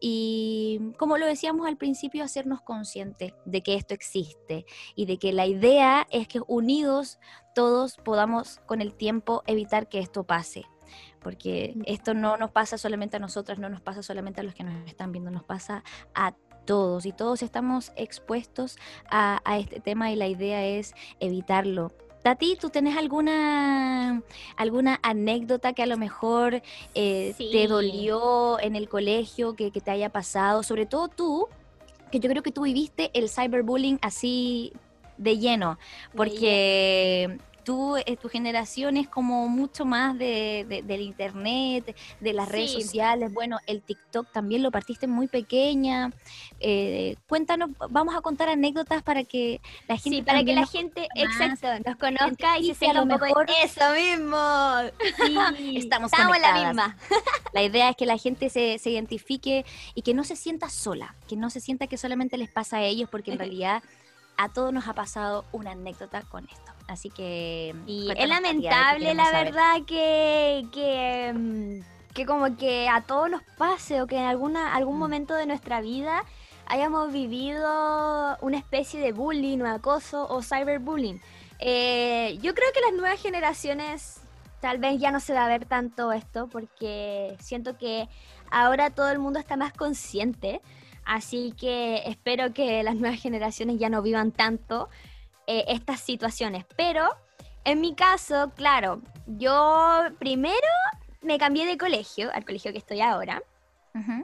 y 0.01 0.95
como 0.97 1.19
lo 1.19 1.27
decíamos 1.27 1.67
al 1.67 1.77
principio, 1.77 2.25
hacernos 2.25 2.63
conscientes 2.63 3.35
de 3.45 3.63
que 3.63 3.75
esto 3.75 3.93
existe 3.93 4.65
y 4.95 5.05
de 5.05 5.19
que 5.19 5.33
la 5.33 5.47
idea 5.47 6.07
es 6.11 6.27
que 6.27 6.41
unidos 6.47 7.19
todos 7.55 7.97
podamos 7.99 8.61
con 8.67 8.81
el 8.81 8.95
tiempo 8.95 9.43
evitar 9.47 9.89
que 9.89 9.99
esto 9.99 10.25
pase. 10.25 10.65
Porque 11.21 11.77
esto 11.85 12.15
no 12.15 12.39
nos 12.39 12.51
pasa 12.51 12.79
solamente 12.79 13.19
a 13.19 13.21
nosotras, 13.21 13.59
no 13.59 13.69
nos 13.69 13.83
pasa 13.83 14.03
solamente 14.03 14.41
a 14.41 14.45
los 14.45 14.55
que 14.55 14.65
nos 14.65 14.89
están 14.89 15.13
viendo, 15.13 15.31
nos 15.31 15.45
pasa 15.45 15.85
a 16.15 16.35
todos. 16.65 17.05
Y 17.05 17.13
todos 17.13 17.43
estamos 17.43 17.93
expuestos 17.95 18.79
a, 19.11 19.43
a 19.45 19.59
este 19.59 19.81
tema 19.81 20.11
y 20.11 20.17
la 20.17 20.29
idea 20.29 20.65
es 20.65 20.95
evitarlo 21.21 21.93
Tati, 22.23 22.57
¿tú 22.57 22.69
tienes 22.69 22.99
alguna, 22.99 24.23
alguna 24.57 25.01
anécdota 25.03 25.73
que 25.73 25.83
a 25.83 25.87
lo 25.87 25.97
mejor 25.97 26.63
eh, 26.95 27.35
te 27.39 27.67
dolió 27.67 28.61
en 28.61 28.77
el 28.77 28.91
colegio, 28.91 29.55
que, 29.55 29.71
te 29.71 29.91
haya 29.91 30.11
pasado? 30.11 30.63
Sobre 30.63 30.85
todo 30.85 31.09
tú, 31.09 31.49
que 32.11 32.21
yo 32.21 32.29
creo 32.29 32.43
que 32.43 32.53
tú 32.53 32.63
viviste 32.63 33.11
el 33.15 33.31
cyberbullying 33.31 33.99
así 34.03 34.75
de 35.17 35.39
lleno, 35.39 35.79
porque 36.15 37.39
tú, 37.71 37.97
eh, 37.99 38.17
tu 38.17 38.29
generación 38.29 38.97
es 38.97 39.07
como 39.07 39.47
mucho 39.47 39.85
más 39.85 40.19
de, 40.19 40.83
del 40.85 41.03
internet, 41.03 41.97
de 42.19 42.33
las 42.33 42.49
redes 42.49 42.73
sociales. 42.73 43.33
Bueno, 43.33 43.61
el 43.69 43.81
TikTok 43.81 44.27
también 44.33 44.65
lo 44.65 44.73
partiste 44.73 45.07
muy 45.07 45.29
pequeña. 45.29 46.11
Eh, 46.59 47.15
cuéntanos, 47.29 47.71
vamos 47.89 48.17
a 48.17 48.23
contar 48.23 48.49
anécdotas 48.49 49.05
para 49.05 49.23
que 49.23 49.61
la 49.87 49.97
gente. 49.97 50.19
Sí, 50.19 50.23
para 50.23 50.43
que 50.43 50.53
la 50.53 50.67
gente, 50.67 51.07
exacto, 51.15 51.69
nos 51.87 51.97
conozca 51.97 52.59
y 52.59 52.67
se 52.67 52.75
sienta 52.75 53.03
un 53.03 53.09
poco 53.09 53.27
eso 53.63 53.93
mismo. 53.95 54.37
Sí, 55.25 55.77
estamos, 55.79 56.13
estamos 56.13 56.37
en 56.37 56.43
la 56.43 56.53
misma. 56.55 56.97
La 57.53 57.65
idea 57.65 57.91
es 57.91 57.97
que 57.97 58.07
la 58.07 58.17
gente 58.17 58.49
se, 58.49 58.79
se 58.79 58.91
identifique 58.91 59.65
y 59.95 60.03
que 60.03 60.15
no 60.15 60.23
se 60.23 60.37
sienta 60.37 60.71
sola, 60.71 61.17
que 61.29 61.35
no 61.35 61.51
se 61.51 61.59
sienta 61.59 61.89
que 61.89 61.99
solamente 61.99 62.37
les 62.37 62.49
pasa 62.49 62.77
a 62.77 62.83
ellos, 62.83 63.09
porque 63.11 63.33
en 63.33 63.39
realidad 63.41 63.83
a 64.43 64.49
todos 64.49 64.73
nos 64.73 64.89
ha 64.89 64.95
pasado 64.95 65.45
una 65.53 65.73
anécdota 65.73 66.23
con 66.23 66.45
esto. 66.45 66.73
Así 66.89 67.11
que... 67.11 67.75
Y 67.87 68.11
es 68.11 68.29
lamentable, 68.29 69.15
la 69.15 69.31
verdad, 69.31 69.83
que, 69.87 70.67
que, 70.73 71.33
mm, 71.35 72.13
que, 72.15 72.27
como 72.27 72.57
que 72.57 72.89
a 72.89 73.03
todos 73.03 73.31
nos 73.31 73.43
pase 73.59 74.01
o 74.01 74.07
que 74.07 74.17
en 74.17 74.25
alguna, 74.25 74.75
algún 74.75 74.97
mm. 74.97 75.01
momento 75.01 75.35
de 75.35 75.47
nuestra 75.47 75.81
vida 75.81 76.25
hayamos 76.67 77.13
vivido 77.13 78.39
una 78.41 78.57
especie 78.57 78.99
de 79.01 79.13
bullying 79.13 79.59
o 79.61 79.69
acoso 79.69 80.27
o 80.29 80.43
cyberbullying. 80.43 81.21
Eh, 81.59 82.39
yo 82.41 82.55
creo 82.55 82.73
que 82.73 82.81
las 82.81 82.93
nuevas 82.95 83.21
generaciones 83.21 84.21
tal 84.61 84.79
vez 84.79 84.99
ya 84.99 85.11
no 85.11 85.21
se 85.21 85.35
va 85.35 85.45
a 85.45 85.49
ver 85.49 85.67
tanto 85.67 86.13
esto 86.13 86.49
porque 86.49 87.37
siento 87.41 87.77
que 87.77 88.09
ahora 88.51 88.91
todo 88.91 89.11
el 89.11 89.19
mundo 89.19 89.39
está 89.39 89.57
más 89.57 89.73
consciente. 89.73 90.63
Así 91.11 91.53
que 91.59 92.05
espero 92.07 92.55
que 92.55 92.85
las 92.85 92.95
nuevas 92.95 93.21
generaciones 93.21 93.81
ya 93.81 93.89
no 93.89 94.01
vivan 94.01 94.31
tanto 94.31 94.89
eh, 95.49 95.65
estas 95.67 95.99
situaciones. 95.99 96.65
Pero 96.77 97.09
En 97.65 97.81
mi 97.81 97.97
caso, 97.97 98.53
claro, 98.55 99.03
yo 99.27 100.05
primero 100.21 100.55
me 101.21 101.37
cambié 101.37 101.67
de 101.67 101.77
colegio, 101.77 102.31
al 102.33 102.45
colegio 102.45 102.71
que 102.71 102.79
estoy 102.79 103.01
ahora. 103.01 103.43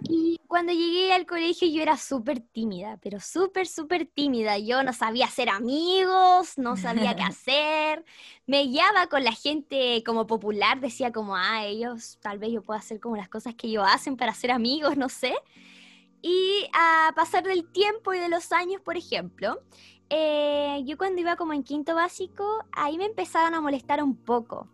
Y 0.08 0.40
cuando 0.46 0.72
llegué 0.72 1.12
al 1.12 1.26
colegio 1.26 1.68
yo 1.68 1.82
era 1.82 1.96
súper 1.96 2.38
tímida, 2.38 2.98
pero 3.02 3.18
súper, 3.18 3.66
súper 3.66 4.06
tímida. 4.06 4.56
Yo 4.56 4.84
no 4.84 4.92
sabía 4.92 5.26
hacer 5.26 5.48
amigos, 5.48 6.56
no 6.56 6.76
sabía 6.76 7.16
qué 7.16 7.22
hacer. 7.34 8.04
Me 8.46 8.62
guiaba 8.62 9.08
con 9.08 9.24
la 9.24 9.32
gente 9.32 10.04
como 10.06 10.28
popular, 10.28 10.78
decía 10.80 11.10
como, 11.10 11.34
ah, 11.34 11.66
ellos 11.66 12.18
tal 12.22 12.38
vez 12.38 12.52
yo 12.52 12.62
pueda 12.62 12.78
hacer 12.78 13.00
como 13.00 13.16
las 13.16 13.28
cosas 13.28 13.56
que 13.56 13.66
ellos 13.66 13.84
hacen 13.86 14.16
para 14.16 14.32
ser 14.34 14.52
amigos, 14.52 14.96
no 14.96 15.08
sé. 15.08 15.34
Y 16.22 16.68
a 16.72 17.12
pasar 17.14 17.44
del 17.44 17.70
tiempo 17.70 18.14
y 18.14 18.18
de 18.18 18.28
los 18.28 18.52
años, 18.52 18.80
por 18.80 18.96
ejemplo, 18.96 19.60
eh, 20.08 20.82
yo 20.84 20.96
cuando 20.96 21.20
iba 21.20 21.36
como 21.36 21.52
en 21.52 21.62
quinto 21.62 21.94
básico, 21.94 22.64
ahí 22.72 22.98
me 22.98 23.06
empezaron 23.06 23.54
a 23.54 23.60
molestar 23.60 24.02
un 24.02 24.16
poco. 24.16 24.68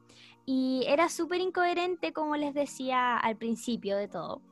Y 0.45 0.85
era 0.87 1.09
súper 1.09 1.41
incoherente, 1.41 2.13
como 2.13 2.37
les 2.37 2.55
decía 2.55 3.17
al 3.17 3.37
principio 3.37 3.97
de 3.97 4.09
todo. 4.09 4.43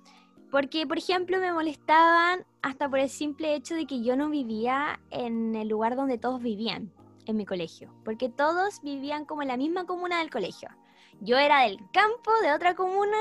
Porque, 0.50 0.86
por 0.86 0.98
ejemplo, 0.98 1.38
me 1.38 1.52
molestaban 1.52 2.44
hasta 2.62 2.88
por 2.88 2.98
el 2.98 3.08
simple 3.08 3.54
hecho 3.54 3.74
de 3.74 3.86
que 3.86 4.02
yo 4.02 4.16
no 4.16 4.28
vivía 4.30 5.00
en 5.10 5.54
el 5.54 5.68
lugar 5.68 5.96
donde 5.96 6.18
todos 6.18 6.42
vivían, 6.42 6.92
en 7.30 7.36
mi 7.36 7.46
colegio. 7.46 7.92
Porque 8.04 8.28
todos 8.28 8.80
vivían 8.82 9.24
como 9.24 9.42
en 9.42 9.48
la 9.48 9.56
misma 9.56 9.86
comuna 9.86 10.18
del 10.18 10.30
colegio. 10.30 10.68
Yo 11.20 11.36
era 11.36 11.62
del 11.62 11.78
campo, 11.92 12.30
de 12.42 12.52
otra 12.52 12.74
comuna, 12.74 13.18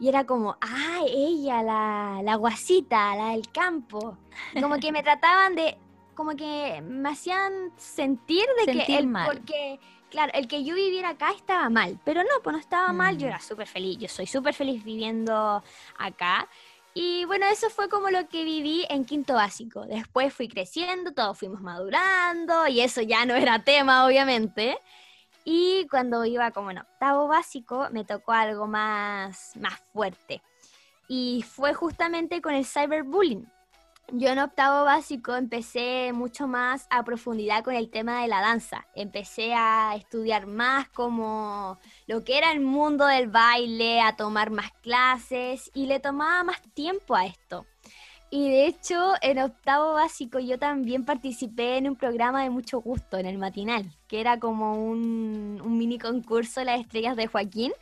y 0.00 0.08
era 0.08 0.24
como, 0.24 0.56
ah, 0.60 1.00
ella, 1.06 1.62
la, 1.62 2.20
la 2.22 2.34
guasita, 2.36 3.16
la 3.16 3.30
del 3.30 3.48
campo. 3.50 4.18
Como 4.60 4.78
que 4.78 4.92
me 4.92 5.02
trataban 5.02 5.54
de, 5.54 5.78
como 6.14 6.36
que 6.36 6.82
me 6.82 7.10
hacían 7.10 7.72
sentir 7.76 8.44
de 8.66 8.72
que 8.72 8.96
el, 8.96 9.06
mal. 9.06 9.26
porque 9.26 9.78
claro, 10.10 10.32
el 10.34 10.48
que 10.48 10.64
yo 10.64 10.74
viviera 10.74 11.10
acá 11.10 11.30
estaba 11.32 11.68
mal, 11.70 11.98
pero 12.04 12.22
no, 12.22 12.42
pues 12.42 12.54
no 12.54 12.60
estaba 12.60 12.92
mal, 12.92 13.18
yo 13.18 13.26
mm. 13.26 13.30
era 13.30 13.40
súper 13.40 13.66
feliz, 13.66 13.98
yo 13.98 14.08
soy 14.08 14.26
súper 14.26 14.54
feliz 14.54 14.82
viviendo 14.82 15.62
acá. 15.96 16.48
Y 17.00 17.24
bueno, 17.26 17.46
eso 17.46 17.70
fue 17.70 17.88
como 17.88 18.10
lo 18.10 18.28
que 18.28 18.42
viví 18.42 18.84
en 18.88 19.04
quinto 19.04 19.34
básico. 19.34 19.86
Después 19.86 20.34
fui 20.34 20.48
creciendo, 20.48 21.12
todos 21.12 21.38
fuimos 21.38 21.60
madurando 21.60 22.66
y 22.66 22.80
eso 22.80 23.02
ya 23.02 23.24
no 23.24 23.36
era 23.36 23.62
tema, 23.62 24.04
obviamente. 24.04 24.76
Y 25.44 25.86
cuando 25.92 26.24
iba 26.24 26.50
como 26.50 26.72
en 26.72 26.78
octavo 26.78 27.28
básico, 27.28 27.86
me 27.92 28.04
tocó 28.04 28.32
algo 28.32 28.66
más, 28.66 29.52
más 29.60 29.80
fuerte. 29.92 30.42
Y 31.06 31.44
fue 31.48 31.72
justamente 31.72 32.42
con 32.42 32.52
el 32.52 32.66
cyberbullying 32.66 33.48
yo 34.12 34.28
en 34.30 34.38
octavo 34.38 34.84
básico 34.84 35.34
empecé 35.34 36.12
mucho 36.12 36.48
más 36.48 36.86
a 36.90 37.04
profundidad 37.04 37.62
con 37.62 37.74
el 37.74 37.90
tema 37.90 38.22
de 38.22 38.28
la 38.28 38.40
danza. 38.40 38.86
Empecé 38.94 39.54
a 39.54 39.94
estudiar 39.96 40.46
más 40.46 40.88
como 40.88 41.78
lo 42.06 42.24
que 42.24 42.38
era 42.38 42.52
el 42.52 42.60
mundo 42.60 43.06
del 43.06 43.28
baile, 43.28 44.00
a 44.00 44.16
tomar 44.16 44.50
más 44.50 44.72
clases 44.82 45.70
y 45.74 45.86
le 45.86 46.00
tomaba 46.00 46.42
más 46.44 46.62
tiempo 46.74 47.14
a 47.14 47.26
esto. 47.26 47.66
Y 48.30 48.50
de 48.50 48.66
hecho, 48.66 49.14
en 49.22 49.38
octavo 49.38 49.94
básico 49.94 50.38
yo 50.38 50.58
también 50.58 51.04
participé 51.04 51.78
en 51.78 51.88
un 51.88 51.96
programa 51.96 52.42
de 52.42 52.50
mucho 52.50 52.80
gusto, 52.80 53.16
en 53.16 53.24
el 53.24 53.38
matinal, 53.38 53.90
que 54.06 54.20
era 54.20 54.38
como 54.38 54.74
un, 54.84 55.60
mini 55.78 55.98
concurso 55.98 56.60
de 56.60 56.66
las 56.66 56.80
estrellas 56.80 57.16
de 57.16 57.26
Joaquín 57.26 57.72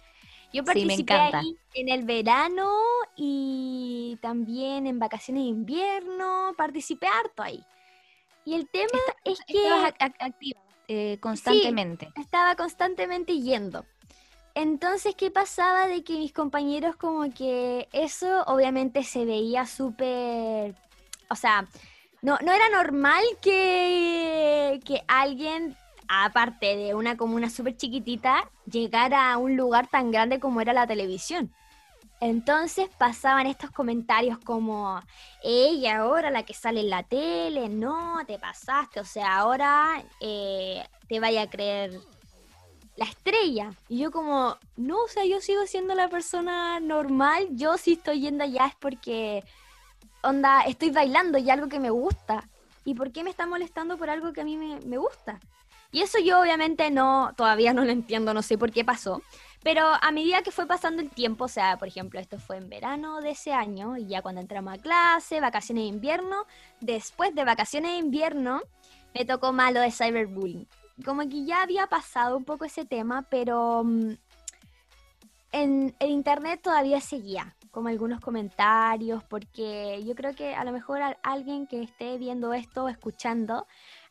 yo 0.57 0.65
participé 0.65 1.13
ahí 1.13 1.59
en 1.75 1.89
el 1.91 2.05
verano 2.05 2.73
y 3.15 4.19
también 4.23 4.87
en 4.87 4.99
vacaciones 4.99 5.45
de 5.45 5.51
invierno, 5.51 6.55
participé 6.57 7.07
harto 7.07 7.43
ahí. 7.43 7.63
Y 8.47 8.55
el 8.55 8.69
tema 8.69 8.99
es 9.25 9.39
que... 9.47 9.69
activa 9.99 10.61
eh, 10.89 11.19
constantemente. 11.21 12.09
estaba 12.17 12.55
constantemente 12.55 13.39
yendo. 13.39 13.85
Entonces, 14.55 15.15
¿qué 15.15 15.31
pasaba? 15.31 15.89
De 15.89 16.03
que 16.03 16.15
mis 16.15 16.33
compañeros 16.33 16.97
como 16.97 17.31
que 17.35 17.89
eso 17.93 18.45
obviamente 18.45 19.03
se 19.03 19.27
veía 19.27 19.67
súper... 19.67 20.75
O 21.29 21.37
sea, 21.37 21.67
no, 22.23 22.39
no 22.43 22.53
era 22.53 22.71
normal 22.71 23.23
que, 23.43 24.81
que 24.87 25.03
alguien 25.07 25.77
aparte 26.09 26.77
de 26.77 26.95
una 26.95 27.17
comuna 27.17 27.51
súper 27.51 27.77
chiquitita, 27.77 28.51
llegar 28.71 29.15
a 29.15 29.37
un 29.39 29.57
lugar 29.57 29.87
tan 29.89 30.11
grande 30.11 30.41
como 30.41 30.61
era 30.61 30.73
la 30.73 30.87
televisión. 30.87 31.53
Entonces 32.21 32.89
pasaban 32.97 33.47
estos 33.47 33.71
comentarios 33.71 34.39
como, 34.39 35.01
ella 35.43 35.99
ahora 35.99 36.31
la 36.31 36.45
que 36.45 36.55
sale 36.55 36.81
en 36.81 36.91
la 36.91 37.03
tele, 37.03 37.69
no, 37.69 38.25
te 38.27 38.39
pasaste, 38.39 39.01
o 39.01 39.05
sea, 39.05 39.37
ahora 39.37 40.03
eh, 40.21 40.83
te 41.09 41.21
vaya 41.21 41.43
a 41.43 41.51
creer 41.51 42.01
la 42.97 43.05
estrella. 43.05 43.73
Y 43.89 43.99
yo 43.99 44.11
como, 44.11 44.57
no, 44.77 45.03
o 45.03 45.09
sea, 45.09 45.27
yo 45.27 45.41
sigo 45.41 45.67
siendo 45.67 45.95
la 45.95 46.09
persona 46.09 46.81
normal, 46.81 47.49
yo 47.51 47.77
si 47.77 47.93
estoy 47.93 48.21
yendo 48.21 48.45
allá 48.45 48.67
es 48.67 48.75
porque, 48.77 49.45
onda, 50.23 50.63
estoy 50.63 50.91
bailando 50.91 51.37
y 51.37 51.51
algo 51.51 51.69
que 51.69 51.81
me 51.81 51.91
gusta. 51.91 52.49
¿Y 52.85 52.95
por 52.95 53.13
qué 53.13 53.25
me 53.25 53.31
está 53.31 53.47
molestando 53.47 53.99
por 53.99 54.09
algo 54.09 54.33
que 54.33 54.41
a 54.41 54.45
mí 54.45 54.57
me, 54.57 54.81
me 54.87 54.97
gusta? 54.97 55.39
Y 55.97 56.03
eso 56.03 56.19
yo 56.19 56.39
obviamente 56.39 56.91
no, 56.91 57.33
todavía 57.39 57.73
no 57.73 57.83
lo 57.83 57.91
entiendo, 57.91 58.35
no 58.35 58.43
sé 58.43 58.59
por 58.59 58.71
qué 58.71 58.85
pasó. 58.85 59.23
Pero 59.63 59.83
a 59.83 60.11
medida 60.11 60.43
que 60.43 60.51
fue 60.51 60.67
pasando 60.67 61.01
el 61.01 61.09
tiempo, 61.09 61.45
o 61.45 61.49
sea, 61.49 61.79
por 61.79 61.89
ejemplo, 61.89 62.21
esto 62.21 62.39
fue 62.39 62.59
en 62.59 62.69
verano 62.69 63.23
de 63.23 63.31
ese 63.31 63.55
año, 63.55 63.97
y 63.97 64.07
ya 64.07 64.21
cuando 64.21 64.43
entramos 64.43 64.75
a 64.75 64.77
clase, 64.77 65.41
vacaciones 65.41 65.85
de 65.85 65.89
invierno, 65.89 66.45
después 66.83 67.35
de 67.35 67.45
vacaciones 67.45 67.93
de 67.93 67.97
invierno, 67.97 68.61
me 69.15 69.25
tocó 69.25 69.55
malo 69.55 69.81
de 69.81 69.91
cyberbullying. 69.91 70.69
Como 71.03 71.23
que 71.23 71.47
ya 71.47 71.63
había 71.63 71.87
pasado 71.87 72.37
un 72.37 72.45
poco 72.45 72.67
ese 72.67 72.85
tema, 72.85 73.23
pero 73.31 73.83
mm, 73.83 74.11
en 75.53 75.97
el 75.99 76.11
internet 76.11 76.61
todavía 76.63 77.01
seguía, 77.01 77.57
como 77.71 77.89
algunos 77.89 78.21
comentarios, 78.21 79.25
porque 79.25 80.05
yo 80.05 80.15
creo 80.15 80.35
que 80.35 80.55
a 80.55 80.63
lo 80.65 80.73
mejor 80.73 81.01
alguien 81.23 81.67
que 81.67 81.83
esté 81.83 82.19
viendo 82.19 82.53
esto 82.53 82.85
o 82.85 82.89
escuchando 82.91 83.67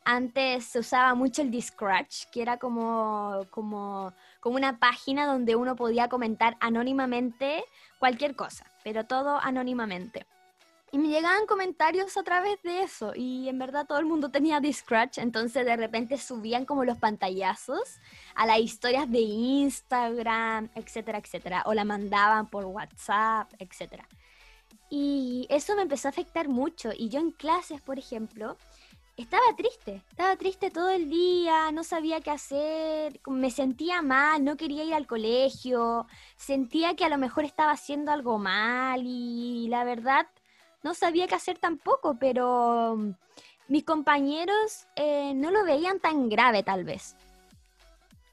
antes 0.05 0.65
se 0.65 0.79
usaba 0.79 1.15
mucho 1.15 1.41
el 1.41 1.51
Discratch, 1.51 2.25
que 2.31 2.41
era 2.41 2.57
como, 2.57 3.41
como, 3.50 4.13
como 4.39 4.55
una 4.55 4.77
página 4.77 5.25
donde 5.25 5.55
uno 5.55 5.75
podía 5.75 6.07
comentar 6.07 6.55
anónimamente 6.59 7.65
cualquier 8.00 8.35
cosa, 8.35 8.65
pero 8.83 9.05
todo 9.05 9.39
anónimamente. 9.41 10.25
Y 10.91 11.00
me 11.00 11.07
llegaban 11.07 11.47
comentarios 11.47 12.15
a 12.15 12.24
través 12.24 12.62
de 12.62 12.83
eso, 12.83 13.13
y 13.15 13.50
en 13.50 13.57
verdad 13.57 13.88
todo 13.88 13.97
el 13.97 14.05
mundo 14.05 14.29
tenía 14.29 14.59
Discratch, 14.59 15.17
entonces 15.17 15.65
de 15.65 15.75
repente 15.75 16.17
subían 16.17 16.65
como 16.65 16.85
los 16.85 17.00
pantallazos 17.00 17.97
a 18.35 18.45
las 18.45 18.59
historias 18.59 19.09
de 19.12 19.19
Instagram, 19.19 20.69
etcétera, 20.75 21.17
etcétera, 21.17 21.63
o 21.65 21.74
la 21.74 21.83
mandaban 21.83 22.47
por 22.47 22.65
WhatsApp, 22.65 23.51
etcétera. 23.59 24.07
Y 24.89 25.47
eso 25.50 25.75
me 25.75 25.81
empezó 25.81 26.07
a 26.07 26.12
afectar 26.12 26.47
mucho, 26.47 26.91
y 26.95 27.09
yo 27.09 27.19
en 27.19 27.31
clases, 27.31 27.81
por 27.81 27.97
ejemplo, 27.97 28.55
estaba 29.17 29.55
triste, 29.55 30.01
estaba 30.10 30.36
triste 30.36 30.72
todo 30.72 30.89
el 30.89 31.10
día, 31.10 31.72
no 31.72 31.84
sabía 31.84 32.22
qué 32.22 32.31
hacer, 32.31 33.19
me 33.27 33.50
sentía 33.50 34.01
mal, 34.01 34.43
no 34.43 34.57
quería 34.57 34.84
ir 34.84 34.93
al 34.93 35.07
colegio, 35.07 36.05
sentía 36.36 36.95
que 36.95 37.05
a 37.05 37.10
lo 37.10 37.17
mejor 37.17 37.45
estaba 37.45 37.72
haciendo 37.72 38.12
algo 38.12 38.38
mal 38.38 39.01
y 39.05 39.67
la 39.69 39.84
verdad 39.84 40.27
no 40.84 40.93
sabía 40.93 41.27
qué 41.27 41.36
hacer 41.36 41.57
tampoco, 41.57 42.17
pero 42.19 42.95
mm, 42.98 43.12
mis 43.69 43.84
compañeros 43.86 44.88
eh, 44.95 45.34
no 45.34 45.50
lo 45.50 45.63
veían 45.63 46.00
tan 46.00 46.29
grave 46.29 46.63
tal 46.63 46.84
vez. 46.84 47.15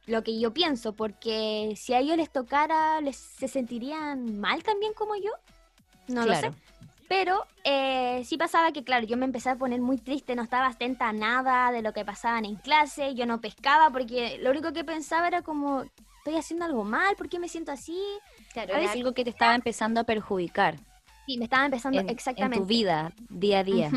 Lo 0.06 0.24
que 0.24 0.38
yo 0.38 0.52
pienso, 0.52 0.94
porque 0.94 1.74
si 1.76 1.94
a 1.94 2.00
ellos 2.00 2.16
les 2.16 2.30
tocara, 2.30 3.00
les, 3.00 3.16
se 3.16 3.46
sentirían 3.46 4.40
mal 4.40 4.64
también 4.64 4.92
como 4.94 5.14
yo. 5.14 5.30
No 6.08 6.26
lo 6.26 6.34
sé. 6.34 6.50
Pero 7.12 7.46
eh, 7.62 8.22
sí 8.24 8.38
pasaba 8.38 8.72
que, 8.72 8.84
claro, 8.84 9.06
yo 9.06 9.18
me 9.18 9.26
empecé 9.26 9.50
a 9.50 9.56
poner 9.56 9.82
muy 9.82 9.98
triste, 9.98 10.34
no 10.34 10.42
estaba 10.42 10.68
atenta 10.68 11.10
a 11.10 11.12
nada 11.12 11.70
de 11.70 11.82
lo 11.82 11.92
que 11.92 12.06
pasaban 12.06 12.46
en 12.46 12.56
clase, 12.56 13.14
yo 13.14 13.26
no 13.26 13.38
pescaba 13.38 13.90
porque 13.90 14.38
lo 14.40 14.50
único 14.50 14.72
que 14.72 14.82
pensaba 14.82 15.28
era 15.28 15.42
como, 15.42 15.84
estoy 16.16 16.36
haciendo 16.36 16.64
algo 16.64 16.84
mal, 16.84 17.14
¿por 17.16 17.28
qué 17.28 17.38
me 17.38 17.50
siento 17.50 17.70
así? 17.70 18.00
Claro, 18.54 18.76
era 18.76 18.92
algo 18.92 19.12
que 19.12 19.24
te 19.24 19.30
estaba 19.30 19.54
empezando 19.54 20.00
a 20.00 20.04
perjudicar. 20.04 20.78
Sí, 21.26 21.36
me 21.36 21.44
estaba 21.44 21.66
empezando 21.66 22.00
exactamente. 22.00 22.56
En 22.56 22.62
tu 22.62 22.66
vida, 22.66 23.12
día 23.28 23.58
a 23.58 23.64
día. 23.64 23.90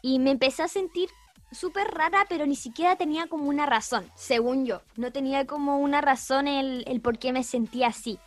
Y 0.00 0.20
me 0.20 0.30
empecé 0.30 0.62
a 0.62 0.68
sentir 0.68 1.10
súper 1.50 1.88
rara, 1.88 2.26
pero 2.28 2.46
ni 2.46 2.54
siquiera 2.54 2.94
tenía 2.94 3.26
como 3.26 3.46
una 3.46 3.66
razón, 3.66 4.08
según 4.14 4.66
yo. 4.66 4.82
No 4.94 5.10
tenía 5.10 5.48
como 5.48 5.80
una 5.80 6.00
razón 6.00 6.46
el, 6.46 6.84
el 6.86 7.00
por 7.00 7.18
qué 7.18 7.32
me 7.32 7.42
sentía 7.42 7.88
así. 7.88 8.20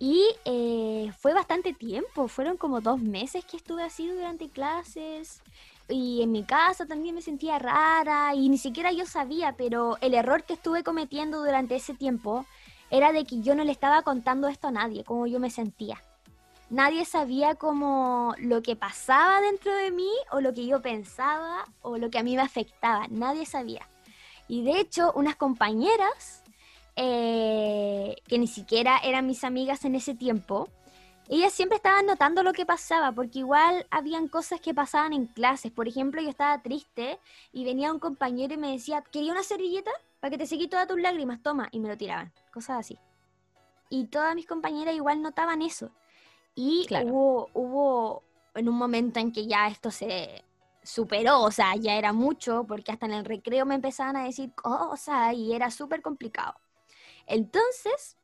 Y 0.00 0.34
eh, 0.46 1.12
fue 1.18 1.34
bastante 1.34 1.74
tiempo, 1.74 2.26
fueron 2.26 2.56
como 2.56 2.80
dos 2.80 2.98
meses 3.02 3.44
que 3.44 3.58
estuve 3.58 3.82
así 3.82 4.08
durante 4.08 4.48
clases. 4.48 5.42
Y 5.90 6.22
en 6.22 6.32
mi 6.32 6.42
casa 6.42 6.86
también 6.86 7.14
me 7.14 7.20
sentía 7.20 7.58
rara 7.58 8.34
y 8.34 8.48
ni 8.48 8.56
siquiera 8.56 8.92
yo 8.92 9.04
sabía, 9.04 9.56
pero 9.58 9.98
el 10.00 10.14
error 10.14 10.44
que 10.44 10.54
estuve 10.54 10.82
cometiendo 10.82 11.44
durante 11.44 11.76
ese 11.76 11.92
tiempo 11.92 12.46
era 12.88 13.12
de 13.12 13.26
que 13.26 13.42
yo 13.42 13.54
no 13.54 13.62
le 13.62 13.72
estaba 13.72 14.00
contando 14.00 14.48
esto 14.48 14.68
a 14.68 14.72
nadie, 14.72 15.04
cómo 15.04 15.26
yo 15.26 15.38
me 15.38 15.50
sentía. 15.50 16.02
Nadie 16.70 17.04
sabía 17.04 17.56
cómo 17.56 18.34
lo 18.38 18.62
que 18.62 18.76
pasaba 18.76 19.42
dentro 19.42 19.74
de 19.74 19.90
mí 19.90 20.10
o 20.32 20.40
lo 20.40 20.54
que 20.54 20.66
yo 20.66 20.80
pensaba 20.80 21.66
o 21.82 21.98
lo 21.98 22.08
que 22.08 22.18
a 22.18 22.22
mí 22.22 22.36
me 22.36 22.42
afectaba. 22.42 23.06
Nadie 23.10 23.44
sabía. 23.44 23.86
Y 24.48 24.64
de 24.64 24.80
hecho, 24.80 25.12
unas 25.14 25.36
compañeras, 25.36 26.39
eh, 27.02 28.16
que 28.28 28.38
ni 28.38 28.46
siquiera 28.46 28.98
eran 29.02 29.26
mis 29.26 29.42
amigas 29.42 29.86
en 29.86 29.94
ese 29.94 30.14
tiempo, 30.14 30.68
ellas 31.30 31.52
siempre 31.52 31.76
estaban 31.76 32.04
notando 32.04 32.42
lo 32.42 32.52
que 32.52 32.66
pasaba, 32.66 33.12
porque 33.12 33.38
igual 33.38 33.86
habían 33.90 34.28
cosas 34.28 34.60
que 34.60 34.74
pasaban 34.74 35.14
en 35.14 35.26
clases. 35.26 35.72
Por 35.72 35.88
ejemplo, 35.88 36.20
yo 36.20 36.28
estaba 36.28 36.60
triste 36.60 37.18
y 37.52 37.64
venía 37.64 37.90
un 37.90 38.00
compañero 38.00 38.52
y 38.52 38.58
me 38.58 38.72
decía, 38.72 39.02
¿quería 39.10 39.32
una 39.32 39.42
servilleta? 39.42 39.90
Para 40.20 40.32
que 40.32 40.38
te 40.38 40.46
seque 40.46 40.68
todas 40.68 40.88
tus 40.88 41.00
lágrimas, 41.00 41.42
toma, 41.42 41.68
y 41.72 41.80
me 41.80 41.88
lo 41.88 41.96
tiraban, 41.96 42.32
cosas 42.52 42.80
así. 42.80 42.98
Y 43.88 44.06
todas 44.06 44.34
mis 44.34 44.46
compañeras 44.46 44.94
igual 44.94 45.22
notaban 45.22 45.62
eso. 45.62 45.90
Y 46.54 46.86
hubo, 47.04 47.48
hubo 47.54 48.24
en 48.54 48.68
un 48.68 48.76
momento 48.76 49.20
en 49.20 49.32
que 49.32 49.46
ya 49.46 49.68
esto 49.68 49.90
se 49.90 50.44
superó, 50.82 51.42
o 51.42 51.50
sea, 51.50 51.76
ya 51.76 51.94
era 51.94 52.12
mucho, 52.12 52.64
porque 52.68 52.92
hasta 52.92 53.06
en 53.06 53.12
el 53.12 53.24
recreo 53.24 53.64
me 53.64 53.76
empezaban 53.76 54.16
a 54.16 54.24
decir 54.24 54.52
cosas 54.54 55.32
y 55.34 55.54
era 55.54 55.70
súper 55.70 56.02
complicado. 56.02 56.54
Entonces, 57.30 58.16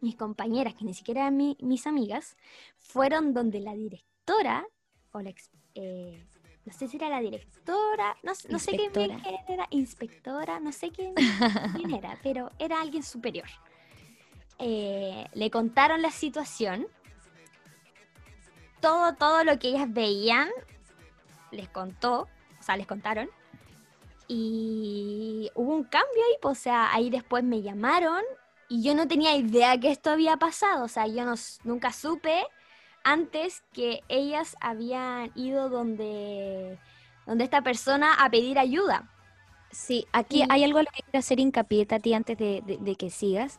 mis 0.00 0.16
compañeras, 0.16 0.74
que 0.74 0.84
ni 0.84 0.92
siquiera 0.92 1.22
eran 1.22 1.36
mis 1.36 1.86
amigas, 1.86 2.36
fueron 2.78 3.32
donde 3.32 3.60
la 3.60 3.74
directora, 3.74 4.66
o 5.12 5.20
la, 5.20 5.32
eh, 5.76 6.26
no 6.64 6.72
sé 6.72 6.88
si 6.88 6.96
era 6.96 7.08
la 7.08 7.20
directora, 7.20 8.16
no, 8.24 8.34
sé 8.34 8.76
qué 8.76 8.90
era, 9.48 9.66
inspectora, 9.70 10.58
no 10.58 10.72
sé 10.72 10.90
quién, 10.92 11.14
era, 11.94 12.18
pero 12.24 12.50
era 12.58 12.80
alguien 12.80 13.04
superior. 13.04 13.48
Eh, 14.58 15.26
le 15.32 15.50
contaron 15.50 16.02
la 16.02 16.10
situación, 16.10 16.88
todo, 18.80 19.14
todo 19.14 19.44
lo 19.44 19.60
que 19.60 19.68
ellas 19.68 19.92
veían, 19.92 20.48
les 21.52 21.68
contó, 21.68 22.22
o 22.58 22.62
sea, 22.62 22.76
les 22.76 22.88
contaron, 22.88 23.30
y 24.26 25.50
hubo 25.54 25.74
un 25.74 25.84
cambio 25.84 26.22
ahí, 26.28 26.36
pues, 26.42 26.58
o 26.58 26.60
sea, 26.60 26.92
ahí 26.92 27.10
después 27.10 27.42
me 27.44 27.62
llamaron 27.62 28.22
y 28.70 28.82
yo 28.84 28.94
no 28.94 29.08
tenía 29.08 29.36
idea 29.36 29.78
que 29.78 29.90
esto 29.90 30.10
había 30.10 30.36
pasado, 30.36 30.84
o 30.84 30.88
sea, 30.88 31.08
yo 31.08 31.24
no, 31.24 31.34
nunca 31.64 31.92
supe 31.92 32.46
antes 33.02 33.64
que 33.72 34.00
ellas 34.08 34.56
habían 34.60 35.32
ido 35.34 35.68
donde, 35.68 36.78
donde 37.26 37.44
esta 37.44 37.62
persona 37.62 38.14
a 38.14 38.30
pedir 38.30 38.60
ayuda. 38.60 39.10
Sí, 39.72 40.06
aquí 40.12 40.44
hay 40.48 40.62
algo 40.62 40.78
a 40.78 40.82
lo 40.84 40.90
que 40.94 41.02
quiero 41.02 41.18
hacer 41.18 41.40
hincapié, 41.40 41.84
Tati, 41.84 42.14
antes 42.14 42.38
de, 42.38 42.96
que 42.96 43.10
sigas, 43.10 43.58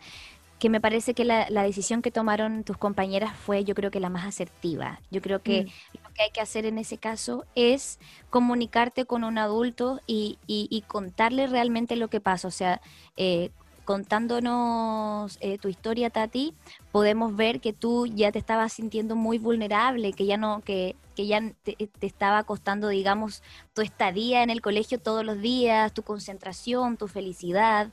que 0.60 0.70
me 0.70 0.80
parece 0.80 1.14
que 1.14 1.26
la, 1.26 1.46
decisión 1.64 2.02
que 2.02 2.12
tomaron 2.12 2.64
tus 2.64 2.78
compañeras 2.78 3.36
fue, 3.36 3.66
yo 3.66 3.76
creo 3.76 3.92
que 3.92 4.00
la 4.00 4.10
más 4.10 4.26
asertiva. 4.26 5.02
Yo 5.10 5.22
creo 5.22 5.42
que 5.42 5.64
mm. 5.64 6.04
lo 6.04 6.14
que 6.14 6.24
hay 6.24 6.32
que 6.32 6.42
hacer 6.42 6.66
en 6.66 6.78
ese 6.78 6.98
caso 6.98 7.46
es 7.56 8.00
comunicarte 8.30 9.06
con 9.06 9.26
un 9.26 9.38
adulto 9.38 10.00
y, 10.08 10.38
y, 10.48 10.84
contarle 10.88 11.48
realmente 11.48 11.98
lo 11.98 12.10
que 12.10 12.22
pasa. 12.22 12.48
O 12.48 12.52
sea, 12.52 12.82
eh, 13.18 13.52
contándonos 13.86 15.38
eh, 15.42 15.58
tu 15.58 15.68
historia, 15.68 16.10
Tati, 16.10 16.54
podemos 16.92 17.36
ver 17.36 17.60
que 17.60 17.74
tú 17.74 18.06
ya 18.06 18.32
te 18.32 18.40
estabas 18.40 18.74
sintiendo 18.74 19.16
muy 19.16 19.38
vulnerable, 19.38 20.14
que 20.14 20.26
ya 20.26 20.38
no, 20.38 20.62
que, 20.62 20.96
que 21.16 21.28
ya 21.28 21.42
te, 21.64 21.76
estaba 22.02 22.44
costando, 22.44 22.88
digamos, 22.88 23.44
tu 23.74 23.82
estadía 23.82 24.44
en 24.44 24.50
el 24.50 24.62
colegio 24.62 25.00
todos 25.00 25.26
los 25.26 25.42
días, 25.42 25.94
tu 25.94 26.04
concentración, 26.04 26.98
tu 26.98 27.08
felicidad. 27.08 27.90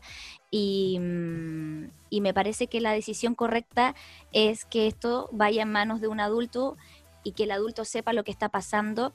Y, 0.50 0.98
mm, 1.00 1.90
y 2.10 2.20
me 2.20 2.34
parece 2.34 2.66
que 2.66 2.80
la 2.80 2.92
decisión 2.92 3.34
correcta 3.34 3.94
es 4.32 4.64
que 4.64 4.86
esto 4.86 5.28
vaya 5.32 5.62
en 5.62 5.72
manos 5.72 6.00
de 6.00 6.08
un 6.08 6.20
adulto 6.20 6.76
y 7.24 7.32
que 7.32 7.44
el 7.44 7.50
adulto 7.50 7.84
sepa 7.84 8.12
lo 8.12 8.24
que 8.24 8.30
está 8.30 8.48
pasando 8.48 9.12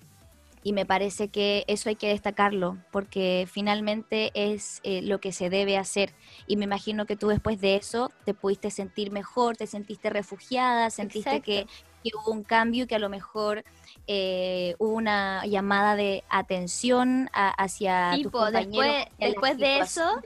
y 0.63 0.71
me 0.71 0.85
parece 0.85 1.27
que 1.27 1.65
eso 1.67 1.89
hay 1.89 1.95
que 1.95 2.07
destacarlo 2.07 2.77
porque 2.91 3.47
finalmente 3.51 4.31
es 4.33 4.79
eh, 4.83 5.01
lo 5.01 5.19
que 5.19 5.33
se 5.33 5.49
debe 5.49 5.77
hacer. 5.77 6.13
Y 6.47 6.55
me 6.55 6.63
imagino 6.63 7.05
que 7.05 7.17
tú 7.17 7.27
después 7.27 7.59
de 7.59 7.75
eso 7.75 8.11
te 8.25 8.33
pudiste 8.33 8.71
sentir 8.71 9.11
mejor, 9.11 9.57
te 9.57 9.67
sentiste 9.67 10.09
refugiada, 10.09 10.89
sentiste 10.89 11.41
que, 11.41 11.67
hubo 12.15 12.31
un 12.31 12.43
cambio, 12.43 12.87
que 12.87 12.95
a 12.95 12.99
lo 12.99 13.09
mejor 13.09 13.63
eh, 14.07 14.75
hubo 14.77 14.93
una 14.93 15.45
llamada 15.45 15.95
de 15.95 16.23
atención 16.29 17.29
hacia 17.33 18.11
tu 18.15 18.23
tus 18.23 18.31
compañeros 18.31 19.07
después, 19.19 19.57
de 19.57 19.79
eso 19.79 20.21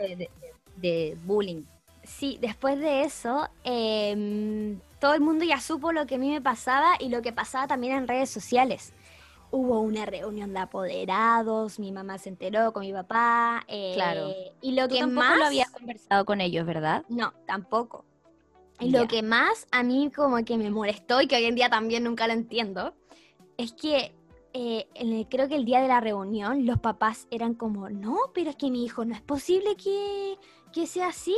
de, 0.75 1.17
bullying. 1.23 1.63
Sí, 2.03 2.37
después 2.41 2.79
de 2.79 3.03
eso 3.03 3.49
em, 3.63 4.79
todo 4.99 5.13
el 5.13 5.21
mundo 5.21 5.43
ya 5.45 5.59
supo 5.59 5.91
lo 5.91 6.05
que 6.05 6.15
a 6.15 6.17
mí 6.17 6.31
me 6.31 6.41
pasaba 6.41 6.95
y 6.99 7.09
lo 7.09 7.21
que 7.21 7.33
pasaba 7.33 7.67
también 7.67 7.97
en 7.97 8.07
redes 8.07 8.29
sociales 8.29 8.93
hubo 9.51 9.81
una 9.81 10.05
reunión 10.05 10.53
de 10.53 10.59
apoderados, 10.59 11.79
mi 11.79 11.91
mamá 11.91 12.17
se 12.17 12.29
enteró 12.29 12.73
con 12.73 12.83
mi 12.83 12.93
papá. 12.93 13.63
Eh, 13.67 13.93
claro. 13.95 14.33
Y 14.61 14.73
lo 14.73 14.87
que 14.87 15.05
más. 15.05 15.37
lo 15.37 15.45
había 15.45 15.67
conversado 15.71 16.25
con 16.25 16.41
ellos, 16.41 16.65
¿verdad? 16.65 17.05
No, 17.09 17.33
tampoco. 17.45 18.05
Y 18.79 18.91
Lo 18.91 19.07
que 19.07 19.23
más 19.23 19.65
a 19.71 19.81
mí 19.81 20.11
como 20.15 20.43
que 20.45 20.57
me 20.57 20.69
molestó 20.69 21.21
y 21.21 21.27
que 21.27 21.35
hoy 21.35 21.45
en 21.45 21.55
día 21.55 21.69
también 21.69 22.03
nunca 22.03 22.27
lo 22.27 22.33
entiendo, 22.33 22.93
es 23.57 23.73
que 23.73 24.13
eh, 24.53 24.87
creo 25.29 25.47
que 25.47 25.55
el 25.55 25.65
día 25.65 25.81
de 25.81 25.87
la 25.87 25.99
reunión 25.99 26.65
los 26.65 26.79
papás 26.79 27.27
eran 27.31 27.55
como, 27.55 27.89
no, 27.89 28.17
pero 28.35 28.51
es 28.51 28.55
que 28.55 28.69
mi 28.69 28.85
hijo 28.85 29.03
no 29.03 29.15
es 29.15 29.21
posible 29.21 29.75
que, 29.75 30.37
que 30.71 30.85
sea 30.85 31.07
así 31.07 31.35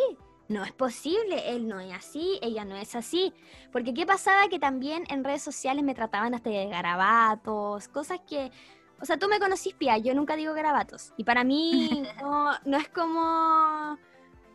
no 0.50 0.66
es 0.66 0.72
posible, 0.74 1.56
él 1.56 1.68
no 1.68 1.80
es 1.80 1.94
así, 1.94 2.40
ella 2.42 2.66
no 2.66 2.76
es 2.76 2.96
así. 2.96 3.34
Porque 3.72 3.94
qué 3.94 4.06
pasaba 4.06 4.50
que 4.50 4.60
también 4.60 5.04
en 5.10 5.24
redes 5.24 5.44
sociales 5.44 5.84
me 5.84 5.94
trataban 5.94 6.34
hasta 6.34 6.50
de 6.50 6.68
garabatos, 6.68 7.88
cosas 7.88 8.20
que, 8.28 8.52
o 9.00 9.06
sea, 9.06 9.18
tú 9.18 9.28
me 9.28 9.40
conocís, 9.40 9.76
Pia, 9.76 9.98
yo 10.00 10.14
nunca 10.16 10.36
digo 10.36 10.54
garabatos. 10.54 11.14
Y 11.18 11.24
para 11.24 11.44
mí 11.44 12.04
no, 12.66 12.78
es 12.78 12.90
como, 12.90 13.98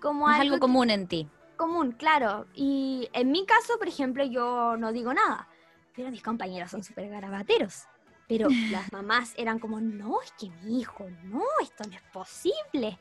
como 0.03 0.29
algo, 0.29 0.59
común 0.59 0.91
en 0.91 1.07
ti. 1.07 1.29
Común, 1.57 1.93
claro. 1.93 2.47
Y 2.55 3.09
en 3.13 3.31
mi 3.31 3.47
caso, 3.47 3.79
por 3.79 3.87
ejemplo, 3.87 4.25
yo 4.25 4.77
no 4.77 4.93
digo 4.93 5.15
nada, 5.15 5.49
pero 5.95 6.11
mis 6.11 6.23
compañeros 6.23 6.73
son 6.73 6.83
súper 6.83 7.09
garabateros. 7.09 7.85
Pero 8.27 8.49
las 8.73 8.93
mamás 8.93 9.33
eran 9.37 9.61
como, 9.61 9.81
no, 9.81 10.21
es 10.23 10.33
que 10.33 10.51
mi 10.65 10.81
hijo, 10.81 11.07
no, 11.23 11.45
esto 11.63 11.85
no 11.89 11.95
es 11.95 12.03
posible. 12.13 12.99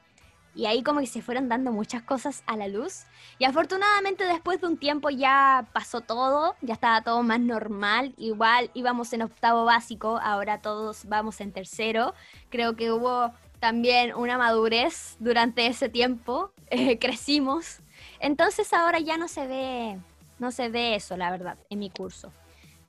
Y 0.56 0.66
ahí 0.68 0.84
como 0.84 1.00
que 1.00 1.08
se 1.08 1.22
fueron 1.22 1.50
dando 1.50 1.72
muchas 1.72 2.04
cosas 2.04 2.44
a 2.46 2.56
la 2.56 2.68
luz. 2.68 3.06
Y 3.40 3.46
afortunadamente 3.46 4.24
después 4.26 4.62
de 4.62 4.68
un 4.68 4.78
tiempo 4.78 5.10
ya 5.10 5.68
pasó 5.74 6.02
todo, 6.02 6.56
ya 6.62 6.76
estaba 6.76 7.02
todo 7.02 7.24
más 7.24 7.40
normal. 7.40 8.14
Igual 8.18 8.70
íbamos 8.74 9.12
en 9.14 9.24
octavo 9.24 9.66
básico, 9.66 10.20
ahora 10.22 10.62
todos 10.62 11.06
vamos 11.06 11.42
en 11.42 11.52
tercero. 11.52 12.14
Creo 12.50 12.76
que 12.76 12.92
hubo 12.92 13.34
también 13.60 14.14
una 14.14 14.38
madurez 14.38 15.16
durante 15.20 15.66
ese 15.68 15.90
tiempo, 15.90 16.52
eh, 16.70 17.00
crecimos. 17.00 17.80
Entonces 18.20 18.72
ahora 18.74 19.00
ya 19.00 19.18
no 19.18 19.28
se 19.28 19.48
ve, 19.48 19.98
no 20.38 20.52
se 20.52 20.70
ve 20.70 20.96
eso, 20.96 21.18
la 21.18 21.32
verdad, 21.32 21.58
en 21.70 21.80
mi 21.80 21.90
curso. 21.90 22.32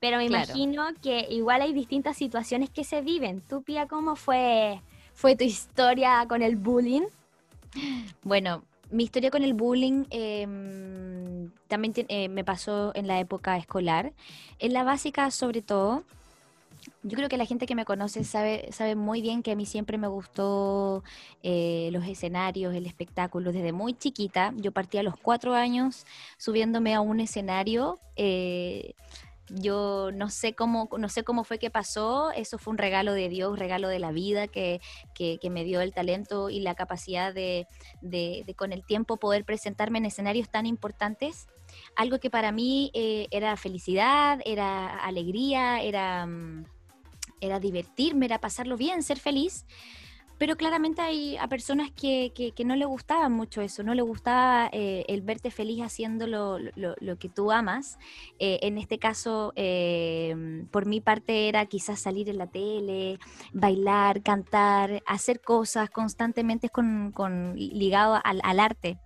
Pero 0.00 0.18
me 0.18 0.27
imagino 0.27 0.88
que 1.03 1.27
igual 1.31 1.62
hay 1.62 1.72
distintas 1.72 2.16
situaciones 2.16 2.68
que 2.68 2.85
se 2.85 3.00
viven. 3.00 3.40
Tú, 3.40 3.62
Pia, 3.62 3.87
¿cómo 3.87 4.16
fue, 4.16 4.83
fue 5.14 5.35
tu 5.35 5.44
historia 5.44 6.27
con 6.29 6.42
el 6.42 6.57
bullying? 6.57 7.05
Bueno, 8.22 8.64
mi 8.90 9.04
historia 9.04 9.30
con 9.30 9.42
el 9.42 9.54
bullying 9.54 10.04
em, 10.10 11.50
también 11.68 11.92
eh, 12.08 12.28
me 12.28 12.44
pasó 12.44 12.92
en 12.94 13.06
la 13.06 13.18
época 13.20 13.56
escolar. 13.56 14.12
En 14.58 14.72
la 14.72 14.84
básica, 14.84 15.30
sobre 15.30 15.62
todo, 15.62 16.04
yo 17.02 17.16
creo 17.16 17.28
que 17.28 17.37
la 17.37 17.46
gente 17.46 17.66
que 17.66 17.74
me 17.74 17.84
conoce 17.84 18.24
sabe, 18.24 18.68
sabe 18.72 18.94
muy 18.94 19.20
bien 19.20 19.42
que 19.42 19.52
a 19.52 19.56
mí 19.56 19.66
siempre 19.66 19.98
me 19.98 20.08
gustó 20.08 21.02
eh, 21.42 21.88
los 21.92 22.06
escenarios, 22.06 22.74
el 22.74 22.87
espectáculo. 22.87 23.52
Desde 23.52 23.72
muy 23.72 23.94
chiquita, 23.94 24.52
yo 24.56 24.72
partí 24.72 24.98
a 24.98 25.02
los 25.02 25.16
cuatro 25.16 25.54
años 25.54 26.06
subiéndome 26.37 26.94
a 26.94 27.00
un 27.00 27.20
escenario. 27.20 27.98
Yo 29.56 30.10
no 30.12 30.30
sé 30.30 30.54
cómo, 30.54 30.88
no 30.98 31.08
sé 31.08 31.22
cómo 31.22 31.44
fue 31.44 31.58
que 31.58 31.70
pasó, 31.70 32.32
eso 32.32 32.58
fue 32.58 32.72
un 32.72 32.78
regalo 32.78 33.12
de 33.12 33.28
Dios, 33.28 33.58
regalo 33.58 33.88
de 33.88 34.00
la 34.00 34.10
vida 34.10 34.48
que, 34.48 34.80
me 35.50 35.64
dio 35.64 35.80
el 35.80 35.92
talento 35.92 36.50
y 36.50 36.60
la 36.60 36.74
capacidad 36.74 37.32
de, 37.32 37.66
con 38.56 38.72
el 38.72 38.84
tiempo 38.84 39.16
poder 39.16 39.44
presentarme 39.44 39.98
en 39.98 40.06
escenarios 40.06 40.50
tan 40.50 40.66
importantes. 40.66 41.46
Algo 41.94 42.18
que 42.18 42.30
para 42.30 42.50
mí 42.50 42.90
eh, 42.94 43.28
era 43.30 43.56
felicidad, 43.56 44.40
era 44.44 44.98
alegría, 44.98 45.82
era, 45.82 46.26
mm, 46.26 46.64
era 47.40 47.60
divertirme, 47.60 48.26
era 48.26 48.40
pasarlo 48.40 48.76
bien, 48.76 49.02
ser 49.02 49.18
feliz. 49.18 49.66
Pero 50.44 50.59
claramente 50.59 51.00
hay 51.00 51.38
a 51.38 51.48
personas 51.48 51.90
que, 51.90 52.30
que, 52.54 52.64
no 52.66 52.76
le 52.76 52.85
gustaba 52.85 53.30
mucho 53.30 53.62
eso, 53.62 53.83
no 53.83 53.94
le 53.94 54.02
gustaba 54.02 54.68
eh, 54.72 55.07
el 55.09 55.22
verte 55.22 55.50
feliz 55.50 55.80
haciendo 55.80 56.26
lo, 56.26 56.59
lo, 56.59 57.16
que 57.18 57.30
tú 57.30 57.50
amas. 57.50 57.98
Eh, 58.38 58.59
en 58.61 58.76
este 58.76 58.98
caso, 58.98 59.54
eh, 59.57 60.66
por 60.70 60.85
mi 60.85 61.00
parte 61.00 61.48
era 61.48 61.64
quizás 61.64 61.98
salir 61.98 62.28
en 62.28 62.37
la 62.37 62.46
tele, 62.46 63.18
bailar, 63.54 64.22
cantar, 64.22 65.02
hacer 65.07 65.40
cosas 65.40 65.88
constantemente 65.88 66.68
con, 66.68 67.11
con 67.12 67.54
ligado 67.57 68.20
al, 68.22 68.42
al, 68.42 68.61
arte. 68.61 68.98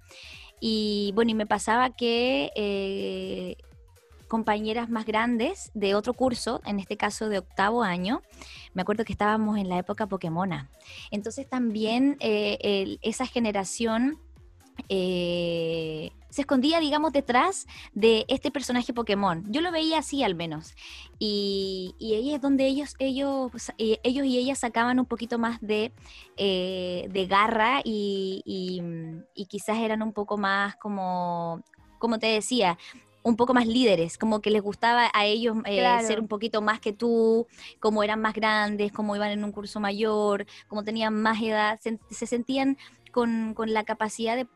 Y 0.60 1.12
bueno, 1.14 1.30
y 1.30 1.34
me 1.34 1.46
pasaba 1.46 1.90
que 1.90 2.50
compañeras 4.28 4.88
más 4.90 5.06
grandes 5.06 5.70
de 5.74 5.94
otro 5.94 6.14
curso, 6.14 6.60
en 6.64 6.78
este 6.78 6.96
caso 6.96 7.28
de 7.28 7.38
octavo 7.38 7.82
año. 7.82 8.22
Me 8.74 8.82
acuerdo 8.82 9.04
que 9.04 9.12
estábamos 9.12 9.58
en 9.58 9.68
la 9.68 9.78
época 9.78 10.06
Pokémona. 10.06 10.70
Entonces 11.10 11.48
también 11.48 12.16
eh, 12.20 12.98
esa 13.02 13.26
generación 13.26 14.18
eh, 14.88 16.12
se 16.30 16.42
escondía, 16.42 16.78
digamos, 16.78 17.12
detrás 17.12 17.66
de 17.94 18.24
este 18.28 18.50
personaje 18.50 18.92
Pokémon. 18.92 19.44
Yo 19.48 19.62
lo 19.62 19.72
veía 19.72 19.98
así 19.98 20.22
al 20.22 20.34
menos. 20.34 20.74
Y, 21.18 21.96
ahí 22.00 22.34
es 22.34 22.40
donde 22.40 22.66
ellos, 22.66 22.94
ellos, 22.98 23.50
eh, 23.78 23.98
ellos 24.04 24.26
y 24.26 24.38
ellas 24.38 24.60
sacaban 24.60 25.00
un 25.00 25.06
poquito 25.06 25.38
más 25.38 25.60
de, 25.60 25.92
de 26.36 27.26
garra 27.28 27.80
y, 27.82 28.42
y, 29.34 29.46
quizás 29.46 29.78
eran 29.78 30.02
un 30.02 30.12
poco 30.12 30.36
más 30.36 30.76
como, 30.76 31.64
como 31.98 32.18
te 32.18 32.26
decía, 32.26 32.78
un 33.28 33.36
poco 33.36 33.54
más 33.54 33.66
líderes, 33.66 34.18
como 34.18 34.40
que 34.40 34.50
les 34.50 34.62
gustaba 34.62 35.10
a 35.12 35.24
ellos 35.26 35.56
ser 36.02 36.20
un 36.20 36.28
poquito 36.28 36.62
más 36.62 36.80
que 36.80 36.92
tú, 36.92 37.46
como 37.80 38.02
eran 38.02 38.20
más 38.20 38.34
grandes, 38.34 38.92
como 38.92 39.14
iban 39.14 39.30
en 39.30 39.44
un 39.44 39.52
curso 39.52 39.80
mayor, 39.80 40.46
como 40.66 40.84
tenían 40.84 41.14
más 41.14 41.40
edad, 41.42 41.78
se, 41.80 41.98
se 42.10 42.26
sentían 42.26 42.76
con, 43.12 43.54
con, 43.54 43.72
la 43.72 43.84
capacidad 43.84 44.36
de 44.36 44.46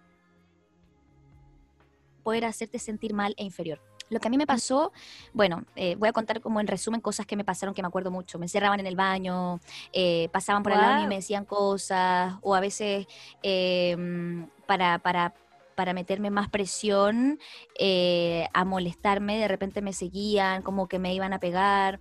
poder 2.22 2.44
hacerte 2.44 2.78
sentir 2.78 3.14
mal 3.14 3.35
e 3.37 3.44
inferior. 3.44 3.80
Lo 4.12 4.20
que 4.20 4.28
a 4.28 4.30
mí 4.30 4.37
me 4.37 4.46
pasó, 4.46 4.92
bueno, 5.32 5.64
eh, 5.74 5.96
voy 5.96 6.08
a 6.08 6.12
contar 6.12 6.42
como 6.42 6.61
en 6.61 6.66
resumen 6.66 7.00
cosas 7.00 7.24
que 7.24 7.35
me 7.35 7.44
pasaron 7.44 7.74
que 7.74 7.80
me 7.80 7.88
acuerdo 7.88 8.11
mucho. 8.11 8.38
Me 8.38 8.44
encerraban 8.44 8.78
en 8.78 8.87
el 8.87 8.94
baño, 8.94 9.58
eh, 9.92 10.28
pasaban 10.32 10.62
por 10.62 10.72
el 10.72 10.78
lado 10.78 11.02
y 11.02 11.06
me 11.06 11.16
decían 11.16 11.46
cosas, 11.46 12.35
o 12.42 12.54
a 12.54 12.61
veces 12.61 13.06
em, 13.42 14.46
para, 14.66 14.98
para, 14.98 15.35
para 15.74 15.92
meterme 15.92 16.30
más 16.30 16.48
presión, 16.48 17.38
eh, 17.78 18.46
a 18.52 18.64
molestarme, 18.64 19.38
de 19.38 19.48
repente 19.48 19.82
me 19.82 19.92
seguían, 19.92 20.62
como 20.62 20.88
que 20.88 20.98
me 20.98 21.14
iban 21.14 21.32
a 21.32 21.40
pegar. 21.40 22.00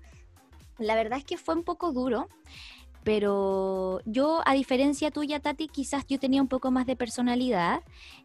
La 0.77 0.95
verdad 0.95 1.19
es 1.19 1.25
que 1.25 1.37
fue 1.37 1.55
un 1.55 1.63
poco 1.63 1.91
duro, 1.91 2.27
pero 3.03 4.01
yo, 4.05 4.41
a 4.45 4.53
diferencia 4.53 5.11
tuya, 5.11 5.39
Tati, 5.39 5.67
quizás 5.67 6.05
yo 6.07 6.19
tenía 6.19 6.41
un 6.41 6.47
poco 6.47 6.71
más 6.71 6.85
de 6.85 6.95
personalidad 6.95 7.81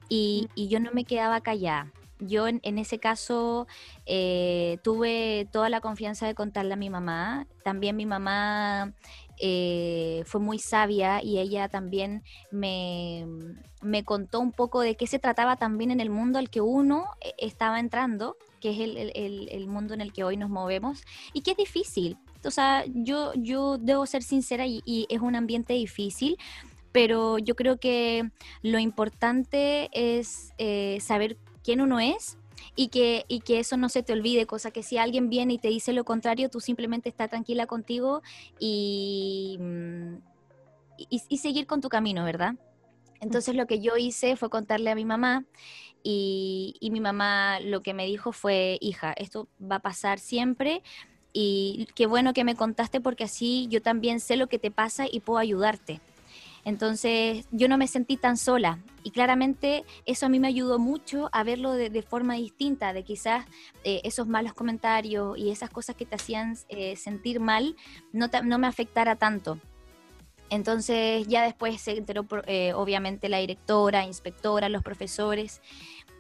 y, 0.09 0.49
yo 0.55 0.81
no 0.81 0.91
me 0.93 1.05
quedaba 1.05 1.41
callada. 1.41 1.93
Yo 2.19 2.49
en, 2.49 2.61
ese 2.79 2.99
caso 2.99 3.67
eh, 4.07 4.79
tuve 4.83 5.49
toda 5.53 5.69
la 5.69 5.83
confianza 5.83 6.27
de 6.27 6.35
contarle 6.35 6.73
a 6.73 6.77
mi 6.77 6.89
mamá. 6.89 7.47
También 7.63 7.95
mi 7.97 8.07
mamá 8.07 8.95
eh, 9.39 10.23
fue 10.27 10.41
muy 10.41 10.59
sabia 10.59 11.23
y 11.23 11.39
ella 11.39 11.69
también 11.69 12.23
me, 12.51 13.25
contó 14.05 14.41
un 14.41 14.53
poco 14.53 14.81
de 14.81 14.97
qué 14.97 15.07
se 15.07 15.19
trataba 15.19 15.57
también 15.57 15.91
en 15.91 16.01
el 16.01 16.11
mundo 16.11 16.39
al 16.39 16.51
que 16.51 16.61
uno 16.61 17.07
eh, 17.21 17.35
estaba 17.39 17.81
entrando, 17.81 18.37
que 18.61 18.71
es 18.71 18.79
el, 18.81 19.67
mundo 19.69 19.95
en 19.95 20.01
el 20.01 20.13
que 20.13 20.25
hoy 20.25 20.37
nos 20.37 20.51
movemos, 20.51 21.03
y 21.33 21.43
que 21.43 21.53
es 21.53 21.57
difícil. 21.57 22.19
O 22.45 22.51
sea, 22.51 22.85
yo, 22.89 23.33
yo 23.35 23.79
debo 23.79 24.07
ser 24.07 24.23
sincera 24.23 24.67
y, 24.67 24.83
y 24.85 25.07
es 25.09 25.21
un 25.21 25.35
ambiente 25.35 25.75
difícil, 25.75 26.37
pero 26.97 27.37
yo 27.37 27.57
creo 27.57 27.79
que 27.79 28.31
lo 28.63 28.79
importante 28.79 29.91
es 29.93 30.55
eh, 30.57 30.99
saber 31.03 31.37
quién 31.63 31.83
uno 31.83 32.01
es 32.01 32.39
y 32.75 32.89
que, 32.89 33.25
y 33.29 33.41
que 33.41 33.61
eso 33.61 33.77
no 33.77 33.89
se 33.89 34.03
te 34.03 34.13
olvide, 34.13 34.47
cosa 34.47 34.71
que 34.71 34.83
si 34.83 34.99
alguien 34.99 35.29
viene 35.29 35.55
y 35.55 35.59
te 35.59 35.69
dice 35.69 35.93
lo 35.93 36.05
contrario, 36.05 36.49
tú 36.49 36.61
simplemente 36.61 37.09
estás 37.09 37.31
tranquila 37.31 37.67
contigo 37.67 38.23
y, 38.59 39.57
mm, 39.61 40.17
y, 41.09 41.39
seguir 41.39 41.67
con 41.67 41.81
tu 41.81 41.89
camino, 41.89 42.25
¿verdad? 42.25 42.55
Entonces 43.21 43.55
lo 43.55 43.67
que 43.67 43.81
yo 43.81 43.97
hice 43.97 44.37
fue 44.37 44.51
contarle 44.51 44.91
a 44.91 44.95
mi 44.95 45.05
mamá 45.05 45.45
y, 46.03 46.77
y 46.81 46.91
mi 46.91 47.01
mamá 47.01 47.61
lo 47.61 47.83
que 47.83 47.95
me 47.95 48.07
dijo 48.07 48.33
fue, 48.33 48.79
hija, 48.81 49.13
esto 49.13 49.49
va 49.61 49.77
a 49.77 49.81
pasar 49.81 50.19
siempre, 50.19 50.83
y 51.39 51.87
qué 51.95 52.07
bueno 52.07 52.33
que 52.33 52.45
me 52.45 52.57
contaste 52.57 52.99
porque 52.99 53.25
así 53.25 53.67
yo 53.69 53.83
también 53.83 54.21
sé 54.21 54.37
lo 54.37 54.47
que 54.47 54.59
te 54.59 54.71
pasa 54.71 55.05
y 55.11 55.21
puedo 55.21 55.39
ayudarte. 55.39 56.01
Entonces 56.67 57.47
yo 57.53 57.69
no 57.69 57.79
me 57.79 57.87
sentí 57.87 58.17
tan 58.17 58.37
sola 58.37 58.81
y 59.05 59.13
claramente 59.13 59.85
eso 60.05 60.27
a 60.27 60.29
mí 60.29 60.41
me 60.41 60.49
ayudó 60.49 60.81
mucho 60.81 61.31
a 61.31 61.45
verlo 61.45 61.73
de, 61.75 62.03
forma 62.03 62.35
distinta, 62.35 62.93
de 62.93 63.05
quizás 63.05 63.47
eh, 63.85 64.01
esos 64.03 64.27
malos 64.27 64.53
comentarios 64.53 65.39
y 65.39 65.51
esas 65.51 65.71
cosas 65.71 65.95
que 65.95 66.05
te 66.07 66.17
hacían 66.17 66.59
eh, 66.69 66.97
sentir 66.97 67.39
mal 67.39 67.77
no, 68.13 68.29
no 68.43 68.59
me 68.59 68.67
afectara 68.67 69.15
tanto. 69.15 69.61
Entonces 70.51 71.29
ya 71.29 71.45
después 71.45 71.81
se 71.81 71.99
enteró 71.99 72.27
eh, 72.49 72.73
obviamente 72.75 73.29
la 73.29 73.39
directora, 73.39 74.05
inspectora, 74.05 74.69
los 74.69 74.83
profesores 74.83 75.63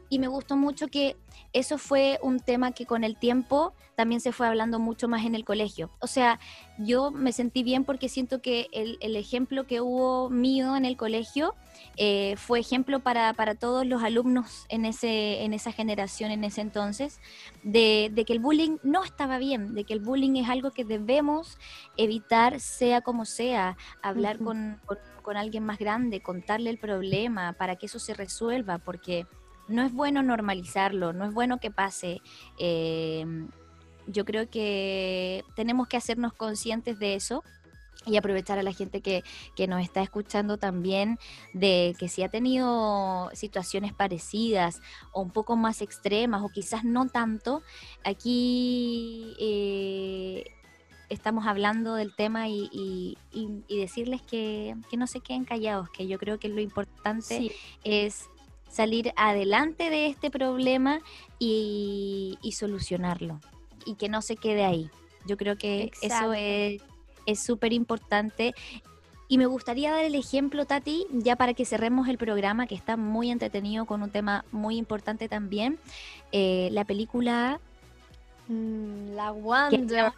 y 0.09 0.19
me 0.19 0.29
gustó 0.29 0.57
mucho 0.57 0.89
que 0.89 1.17
eso 1.53 1.79
fue 1.79 2.19
un 2.23 2.41
tema 2.41 2.73
que 2.73 2.87
con 2.87 3.05
el 3.05 3.17
tiempo 3.17 3.73
también 3.95 4.21
se 4.21 4.33
fue 4.33 4.47
hablando 4.47 4.79
mucho 4.79 5.09
más 5.09 5.25
en 5.25 5.35
el 5.35 5.45
colegio. 5.45 5.91
O 6.01 6.07
sea, 6.07 6.39
yo 6.79 7.11
me 7.11 7.33
sentí 7.33 7.63
bien 7.63 7.85
porque 7.85 8.09
siento 8.09 8.43
que 8.43 8.69
el, 8.73 9.17
ejemplo 9.17 9.67
que 9.67 9.81
hubo 9.81 10.29
mío 10.29 10.77
en 10.77 10.85
el 10.85 10.99
colegio 10.99 11.55
eh, 11.97 12.35
fue 12.37 12.61
ejemplo 12.61 13.01
para, 13.01 13.33
todos 13.55 13.87
los 13.87 14.03
alumnos 14.03 14.67
en, 14.69 14.85
ese, 14.85 15.45
en 15.45 15.55
esa 15.55 15.73
generación, 15.73 16.31
en 16.31 16.45
ese 16.45 16.61
entonces, 16.61 17.21
de, 17.63 18.13
que 18.27 18.33
el 18.35 18.41
bullying 18.41 18.77
no 18.83 19.03
estaba 19.03 19.39
bien, 19.39 19.75
de 19.75 19.85
que 19.85 19.95
el 19.95 20.01
bullying 20.01 20.37
es 20.37 20.51
algo 20.51 20.73
que 20.73 20.85
debemos 20.85 21.59
evitar 21.97 22.61
sea 22.61 23.01
como 23.01 23.25
sea, 23.25 23.79
hablar 24.03 24.39
con, 24.39 24.79
con 25.23 25.39
alguien 25.39 25.65
más 25.65 25.79
grande, 25.79 26.21
contarle 26.21 26.69
el 26.69 26.79
problema 26.79 27.55
para 27.55 27.77
que 27.77 27.87
eso 27.87 27.99
se 27.99 28.13
resuelva, 28.13 28.79
porque 28.79 29.27
no 29.69 29.83
es 29.83 29.93
bueno 29.93 30.23
normalizarlo, 30.23 31.13
no 31.13 31.25
es 31.25 31.35
bueno 31.35 31.59
que 31.59 31.71
pase. 31.71 32.21
Em, 32.59 33.49
yo 34.07 34.25
creo 34.25 34.49
que 34.49 35.45
tenemos 35.55 35.89
que 35.89 35.97
hacernos 35.97 36.33
conscientes 36.33 36.99
de 36.99 37.15
eso 37.15 37.43
y 38.07 38.17
aprovechar 38.17 38.59
a 38.59 38.63
la 38.63 38.73
gente 38.73 39.01
que, 39.01 39.25
nos 39.67 39.83
está 39.83 40.01
escuchando 40.01 40.59
también 40.59 41.19
de 41.53 41.95
que 41.99 42.09
si 42.09 42.23
ha 42.23 42.29
tenido 42.29 43.31
situaciones 43.33 43.93
parecidas 43.93 44.81
o 45.13 45.23
un 45.23 45.31
poco 45.31 45.57
más 45.57 45.83
extremas 45.83 46.43
o 46.43 46.49
quizás 46.49 46.85
no 46.85 47.09
tanto, 47.09 47.63
aquí 48.05 49.35
eh, 49.41 50.45
estamos 51.09 51.47
hablando 51.47 51.95
del 51.95 52.15
tema 52.15 52.49
y, 52.49 53.19
decirles 53.69 54.23
que, 54.23 54.77
no 54.97 55.09
se 55.09 55.21
queden 55.21 55.45
callados, 55.45 55.91
que 55.91 56.07
yo 56.07 56.19
creo 56.19 56.39
que 56.39 56.49
lo 56.49 56.61
importante 56.61 57.51
es 57.83 58.29
salir 58.69 59.13
adelante 59.17 59.91
de 59.91 60.07
este 60.07 60.31
problema 60.31 61.01
y, 61.39 62.39
solucionarlo 62.53 63.41
y 63.85 63.95
que 63.95 64.09
no 64.09 64.23
se 64.23 64.37
quede 64.37 64.65
ahí. 64.65 64.91
Yo 65.27 65.37
creo 65.37 65.57
que 65.57 65.91
eso 66.03 66.33
es 66.33 67.41
súper 67.41 67.73
importante. 67.73 68.55
Y 69.29 69.39
me 69.39 69.47
gustaría 69.47 69.91
dar 69.91 70.05
el 70.05 70.15
ejemplo, 70.15 70.67
Tati, 70.67 71.07
ya 71.11 71.35
para 71.37 71.53
que 71.53 71.65
cerremos 71.65 72.09
el 72.09 72.17
programa, 72.17 72.67
que 72.67 72.77
está 72.77 72.97
muy 72.97 73.31
entretenido 73.31 73.85
con 73.85 74.03
un 74.03 74.11
tema 74.11 74.45
muy 74.53 74.77
importante 74.77 75.29
también. 75.29 75.79
Eh, 76.33 76.69
la 76.73 76.85
película... 76.85 77.61
Mm, 78.49 79.15
la 79.17 79.33
Wonder. 79.33 80.13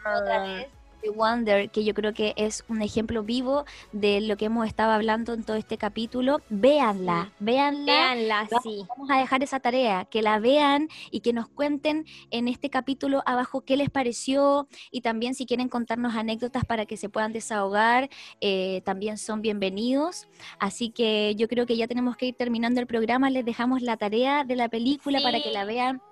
Wonder, 1.15 1.71
que 1.71 1.85
yo 1.85 1.95
creo 1.95 2.13
que 2.13 2.35
es 2.37 2.65
un 2.69 2.83
ejemplo 2.83 3.23
vivo 3.23 3.65
de 3.93 4.21
lo 4.21 4.37
que 4.37 4.47
hemos 4.47 4.67
estado 4.67 4.93
hablando 4.93 5.33
en 5.33 5.45
todo 5.45 5.57
este 5.57 5.79
capítulo. 5.79 6.41
Véanla, 6.51 7.33
véanla. 7.39 8.49
sí. 8.63 8.85
Vamos 8.89 9.11
a 9.11 9.19
dejar 9.19 9.43
esa 9.43 9.61
tarea, 9.61 10.05
que 10.05 10.23
la 10.23 10.39
vean 10.39 10.89
y 11.11 11.21
que 11.21 11.33
nos 11.33 11.49
cuenten 11.49 12.05
en 12.31 12.49
este 12.49 12.71
capítulo 12.71 13.23
abajo 13.27 13.63
qué 13.63 13.77
les 13.77 13.91
pareció 13.91 14.69
y 14.91 15.01
también 15.01 15.35
si 15.35 15.47
quieren 15.47 15.69
contarnos 15.69 16.15
anécdotas 16.15 16.65
para 16.65 16.87
que 16.87 16.97
se 16.97 17.09
puedan 17.09 17.33
desahogar, 17.33 18.09
eh, 18.41 18.83
también 18.85 19.19
son 19.19 19.43
bienvenidos. 19.43 20.29
Así 20.59 20.91
que 20.91 21.35
yo 21.37 21.49
creo 21.49 21.67
que 21.67 21.77
ya 21.77 21.87
tenemos 21.87 22.17
que 22.17 22.27
ir 22.27 22.35
terminando 22.35 22.81
el 22.81 22.87
programa. 22.87 23.31
Les 23.31 23.45
dejamos 23.45 23.83
la 23.83 23.97
tarea 23.97 24.45
de 24.45 24.57
la 24.57 24.69
película 24.69 25.21
para 25.23 25.41
que 25.41 25.51
la 25.51 25.65
vean 25.65 26.03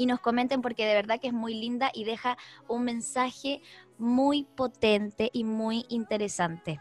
y 0.00 0.06
nos 0.06 0.20
comenten 0.20 0.62
porque 0.62 0.86
de 0.86 0.94
verdad 0.94 1.20
que 1.20 1.26
es 1.26 1.34
muy 1.34 1.52
linda 1.52 1.90
y 1.92 2.04
deja 2.04 2.38
un 2.68 2.84
mensaje 2.84 3.60
muy 4.00 4.44
potente 4.44 5.30
y 5.32 5.44
muy 5.44 5.86
interesante. 5.88 6.80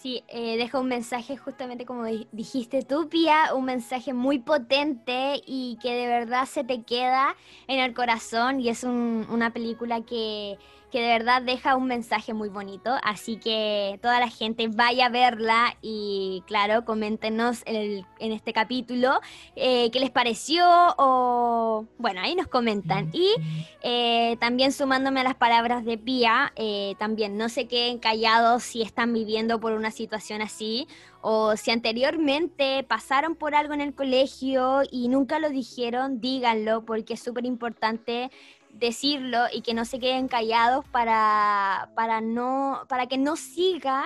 Sí, 0.00 0.22
eh, 0.28 0.56
deja 0.56 0.78
un 0.78 0.86
mensaje 0.86 1.36
justamente 1.36 1.84
como 1.84 2.04
dijiste 2.04 2.84
tú, 2.84 3.08
Pia, 3.08 3.52
un 3.52 3.64
mensaje 3.64 4.12
muy 4.12 4.38
potente 4.38 5.42
y 5.44 5.76
que 5.82 5.92
de 5.92 6.06
verdad 6.06 6.44
se 6.46 6.62
te 6.62 6.84
queda 6.84 7.34
en 7.66 7.80
el 7.80 7.94
corazón 7.94 8.60
y 8.60 8.68
es 8.68 8.84
una 8.84 9.52
película 9.52 10.02
que 10.02 10.56
que 10.90 11.00
de 11.00 11.08
verdad 11.08 11.42
deja 11.42 11.76
un 11.76 11.86
mensaje 11.86 12.34
muy 12.34 12.48
bonito. 12.48 12.90
Así 13.02 13.36
que 13.36 13.98
toda 14.02 14.20
la 14.20 14.28
gente 14.28 14.68
vaya 14.68 15.06
a 15.06 15.08
verla 15.08 15.76
y 15.82 16.42
claro, 16.46 16.84
coméntenos 16.84 17.62
en, 17.66 18.04
este 18.18 18.52
capítulo 18.52 19.20
eh, 19.56 19.90
qué 19.90 20.00
les 20.00 20.10
pareció 20.10 20.64
o 20.98 21.86
bueno, 21.98 22.20
ahí 22.20 22.34
nos 22.34 22.46
comentan. 22.46 23.10
Y 23.12 23.34
eh, 23.82 24.36
también 24.40 24.72
sumándome 24.72 25.20
a 25.20 25.24
las 25.24 25.34
palabras 25.34 25.84
de 25.84 25.98
Pía, 25.98 26.52
eh, 26.56 26.94
también 26.98 27.36
no 27.36 27.48
se 27.48 27.66
queden 27.66 27.98
callados 27.98 28.62
si 28.62 28.82
están 28.82 29.12
viviendo 29.12 29.60
por 29.60 29.72
una 29.72 29.90
situación 29.90 30.42
así 30.42 30.86
o 31.20 31.56
si 31.56 31.70
anteriormente 31.70 32.84
pasaron 32.84 33.34
por 33.34 33.54
algo 33.54 33.74
en 33.74 33.80
el 33.80 33.94
colegio 33.94 34.82
y 34.90 35.08
nunca 35.08 35.38
lo 35.38 35.50
dijeron, 35.50 36.20
díganlo 36.20 36.84
porque 36.84 37.14
es 37.14 37.20
súper 37.20 37.44
importante 37.44 38.30
decirlo 38.78 39.46
y 39.52 39.62
que 39.62 39.74
no 39.74 39.84
se 39.84 39.98
queden 39.98 40.28
callados 40.28 40.86
para, 40.88 41.90
para, 41.94 42.20
no, 42.20 42.82
para 42.88 43.06
que 43.06 43.18
no 43.18 43.36
siga 43.36 44.04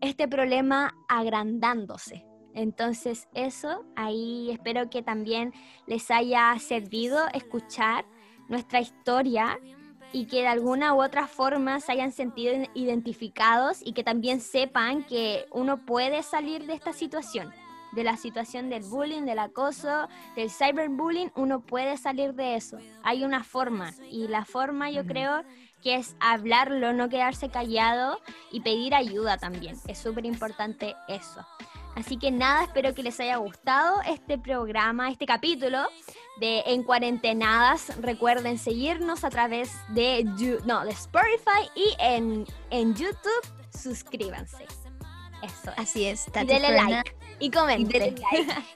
este 0.00 0.28
problema 0.28 0.94
agrandándose. 1.08 2.26
Entonces 2.54 3.28
eso, 3.34 3.84
ahí 3.96 4.50
espero 4.50 4.88
que 4.88 5.02
también 5.02 5.52
les 5.86 6.10
haya 6.10 6.56
servido 6.58 7.26
escuchar 7.32 8.04
nuestra 8.48 8.80
historia 8.80 9.58
y 10.12 10.26
que 10.26 10.42
de 10.42 10.46
alguna 10.46 10.94
u 10.94 11.02
otra 11.02 11.26
forma 11.26 11.80
se 11.80 11.90
hayan 11.90 12.12
sentido 12.12 12.54
identificados 12.74 13.80
y 13.84 13.92
que 13.92 14.04
también 14.04 14.40
sepan 14.40 15.02
que 15.02 15.46
uno 15.50 15.84
puede 15.84 16.22
salir 16.22 16.66
de 16.66 16.74
esta 16.74 16.92
situación, 16.92 17.52
de 17.94 18.04
la 18.04 18.16
situación 18.16 18.68
del 18.68 18.82
bullying, 18.82 19.22
del 19.22 19.38
acoso, 19.38 20.08
del 20.36 20.50
cyberbullying, 20.50 21.32
uno 21.34 21.60
puede 21.60 21.96
salir 21.96 22.34
de 22.34 22.56
eso. 22.56 22.78
Hay 23.02 23.24
una 23.24 23.44
forma 23.44 23.92
y 24.10 24.28
la 24.28 24.44
forma 24.44 24.90
yo 24.90 25.06
creo 25.06 25.42
que 25.82 25.96
es 25.96 26.16
hablarlo, 26.18 26.92
no 26.92 27.08
quedarse 27.08 27.50
callado 27.50 28.18
y 28.50 28.60
pedir 28.60 28.94
ayuda 28.94 29.36
también. 29.36 29.76
Es 29.86 29.98
súper 29.98 30.24
importante 30.24 30.96
eso. 31.08 31.46
Así 31.94 32.16
que 32.16 32.30
nada, 32.30 32.64
espero 32.64 32.94
que 32.94 33.02
les 33.02 33.20
haya 33.20 33.36
gustado 33.36 34.00
este 34.02 34.36
programa, 34.36 35.10
este 35.10 35.26
capítulo 35.26 35.86
de 36.40 36.64
En 36.66 36.82
Cuarentenadas. 36.82 37.96
Recuerden 38.00 38.58
seguirnos 38.58 39.22
a 39.24 39.30
través 39.30 39.70
de, 39.90 40.24
no, 40.64 40.84
de 40.84 40.90
Spotify 40.90 41.68
y 41.76 41.94
en, 42.00 42.46
en 42.70 42.94
YouTube. 42.94 43.42
Suscríbanse. 43.70 44.83
Eso. 45.44 45.72
Así 45.76 46.06
es. 46.06 46.26
y 46.28 46.46
denle 46.46 46.72
like. 46.72 47.16
Y 47.38 47.50
comente. 47.50 48.14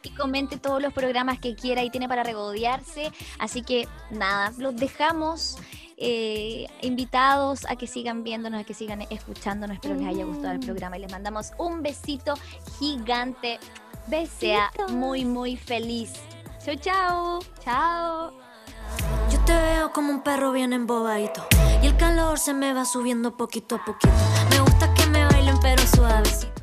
Y, 0.02 0.10
comente 0.10 0.58
todos 0.58 0.82
los 0.82 0.92
programas 0.92 1.38
que 1.38 1.54
quiera 1.54 1.82
y 1.82 1.90
tiene 1.90 2.08
para 2.08 2.22
regodearse. 2.22 3.12
Así 3.38 3.62
que 3.62 3.88
nada, 4.10 4.52
los 4.58 4.76
dejamos 4.76 5.58
eh, 5.96 6.66
invitados 6.82 7.66
a 7.68 7.76
que 7.76 7.86
sigan 7.86 8.24
viéndonos, 8.24 8.60
a 8.60 8.64
que 8.64 8.74
sigan 8.74 9.02
escuchándonos. 9.10 9.76
Espero 9.76 9.94
les 9.94 10.06
haya 10.06 10.24
gustado 10.24 10.52
el 10.52 10.58
mm. 10.58 10.66
programa 10.66 10.98
y 10.98 11.00
les 11.00 11.12
mandamos 11.12 11.52
un 11.58 11.82
besito 11.82 12.34
gigante. 12.78 13.58
Sea 14.38 14.70
muy, 14.88 15.26
muy 15.26 15.56
feliz. 15.56 16.12
Chao, 16.64 16.74
chao. 16.76 17.38
Chao. 17.62 18.32
Yo 19.30 19.38
te 19.44 19.52
veo 19.52 19.92
como 19.92 20.10
un 20.10 20.22
perro 20.22 20.50
bien 20.52 20.72
embobadito. 20.72 21.46
Y 21.82 21.88
el 21.88 21.96
calor 21.96 22.38
se 22.38 22.54
me 22.54 22.72
va 22.72 22.86
subiendo 22.86 23.36
poquito 23.36 23.76
a 23.76 23.84
poquito. 23.84 24.14
Me 24.50 24.60
gusta 24.60 24.92
que 24.94 25.06
me 25.06 25.26
bailen, 25.26 25.58
pero 25.60 25.86
suavecito. 25.86 26.57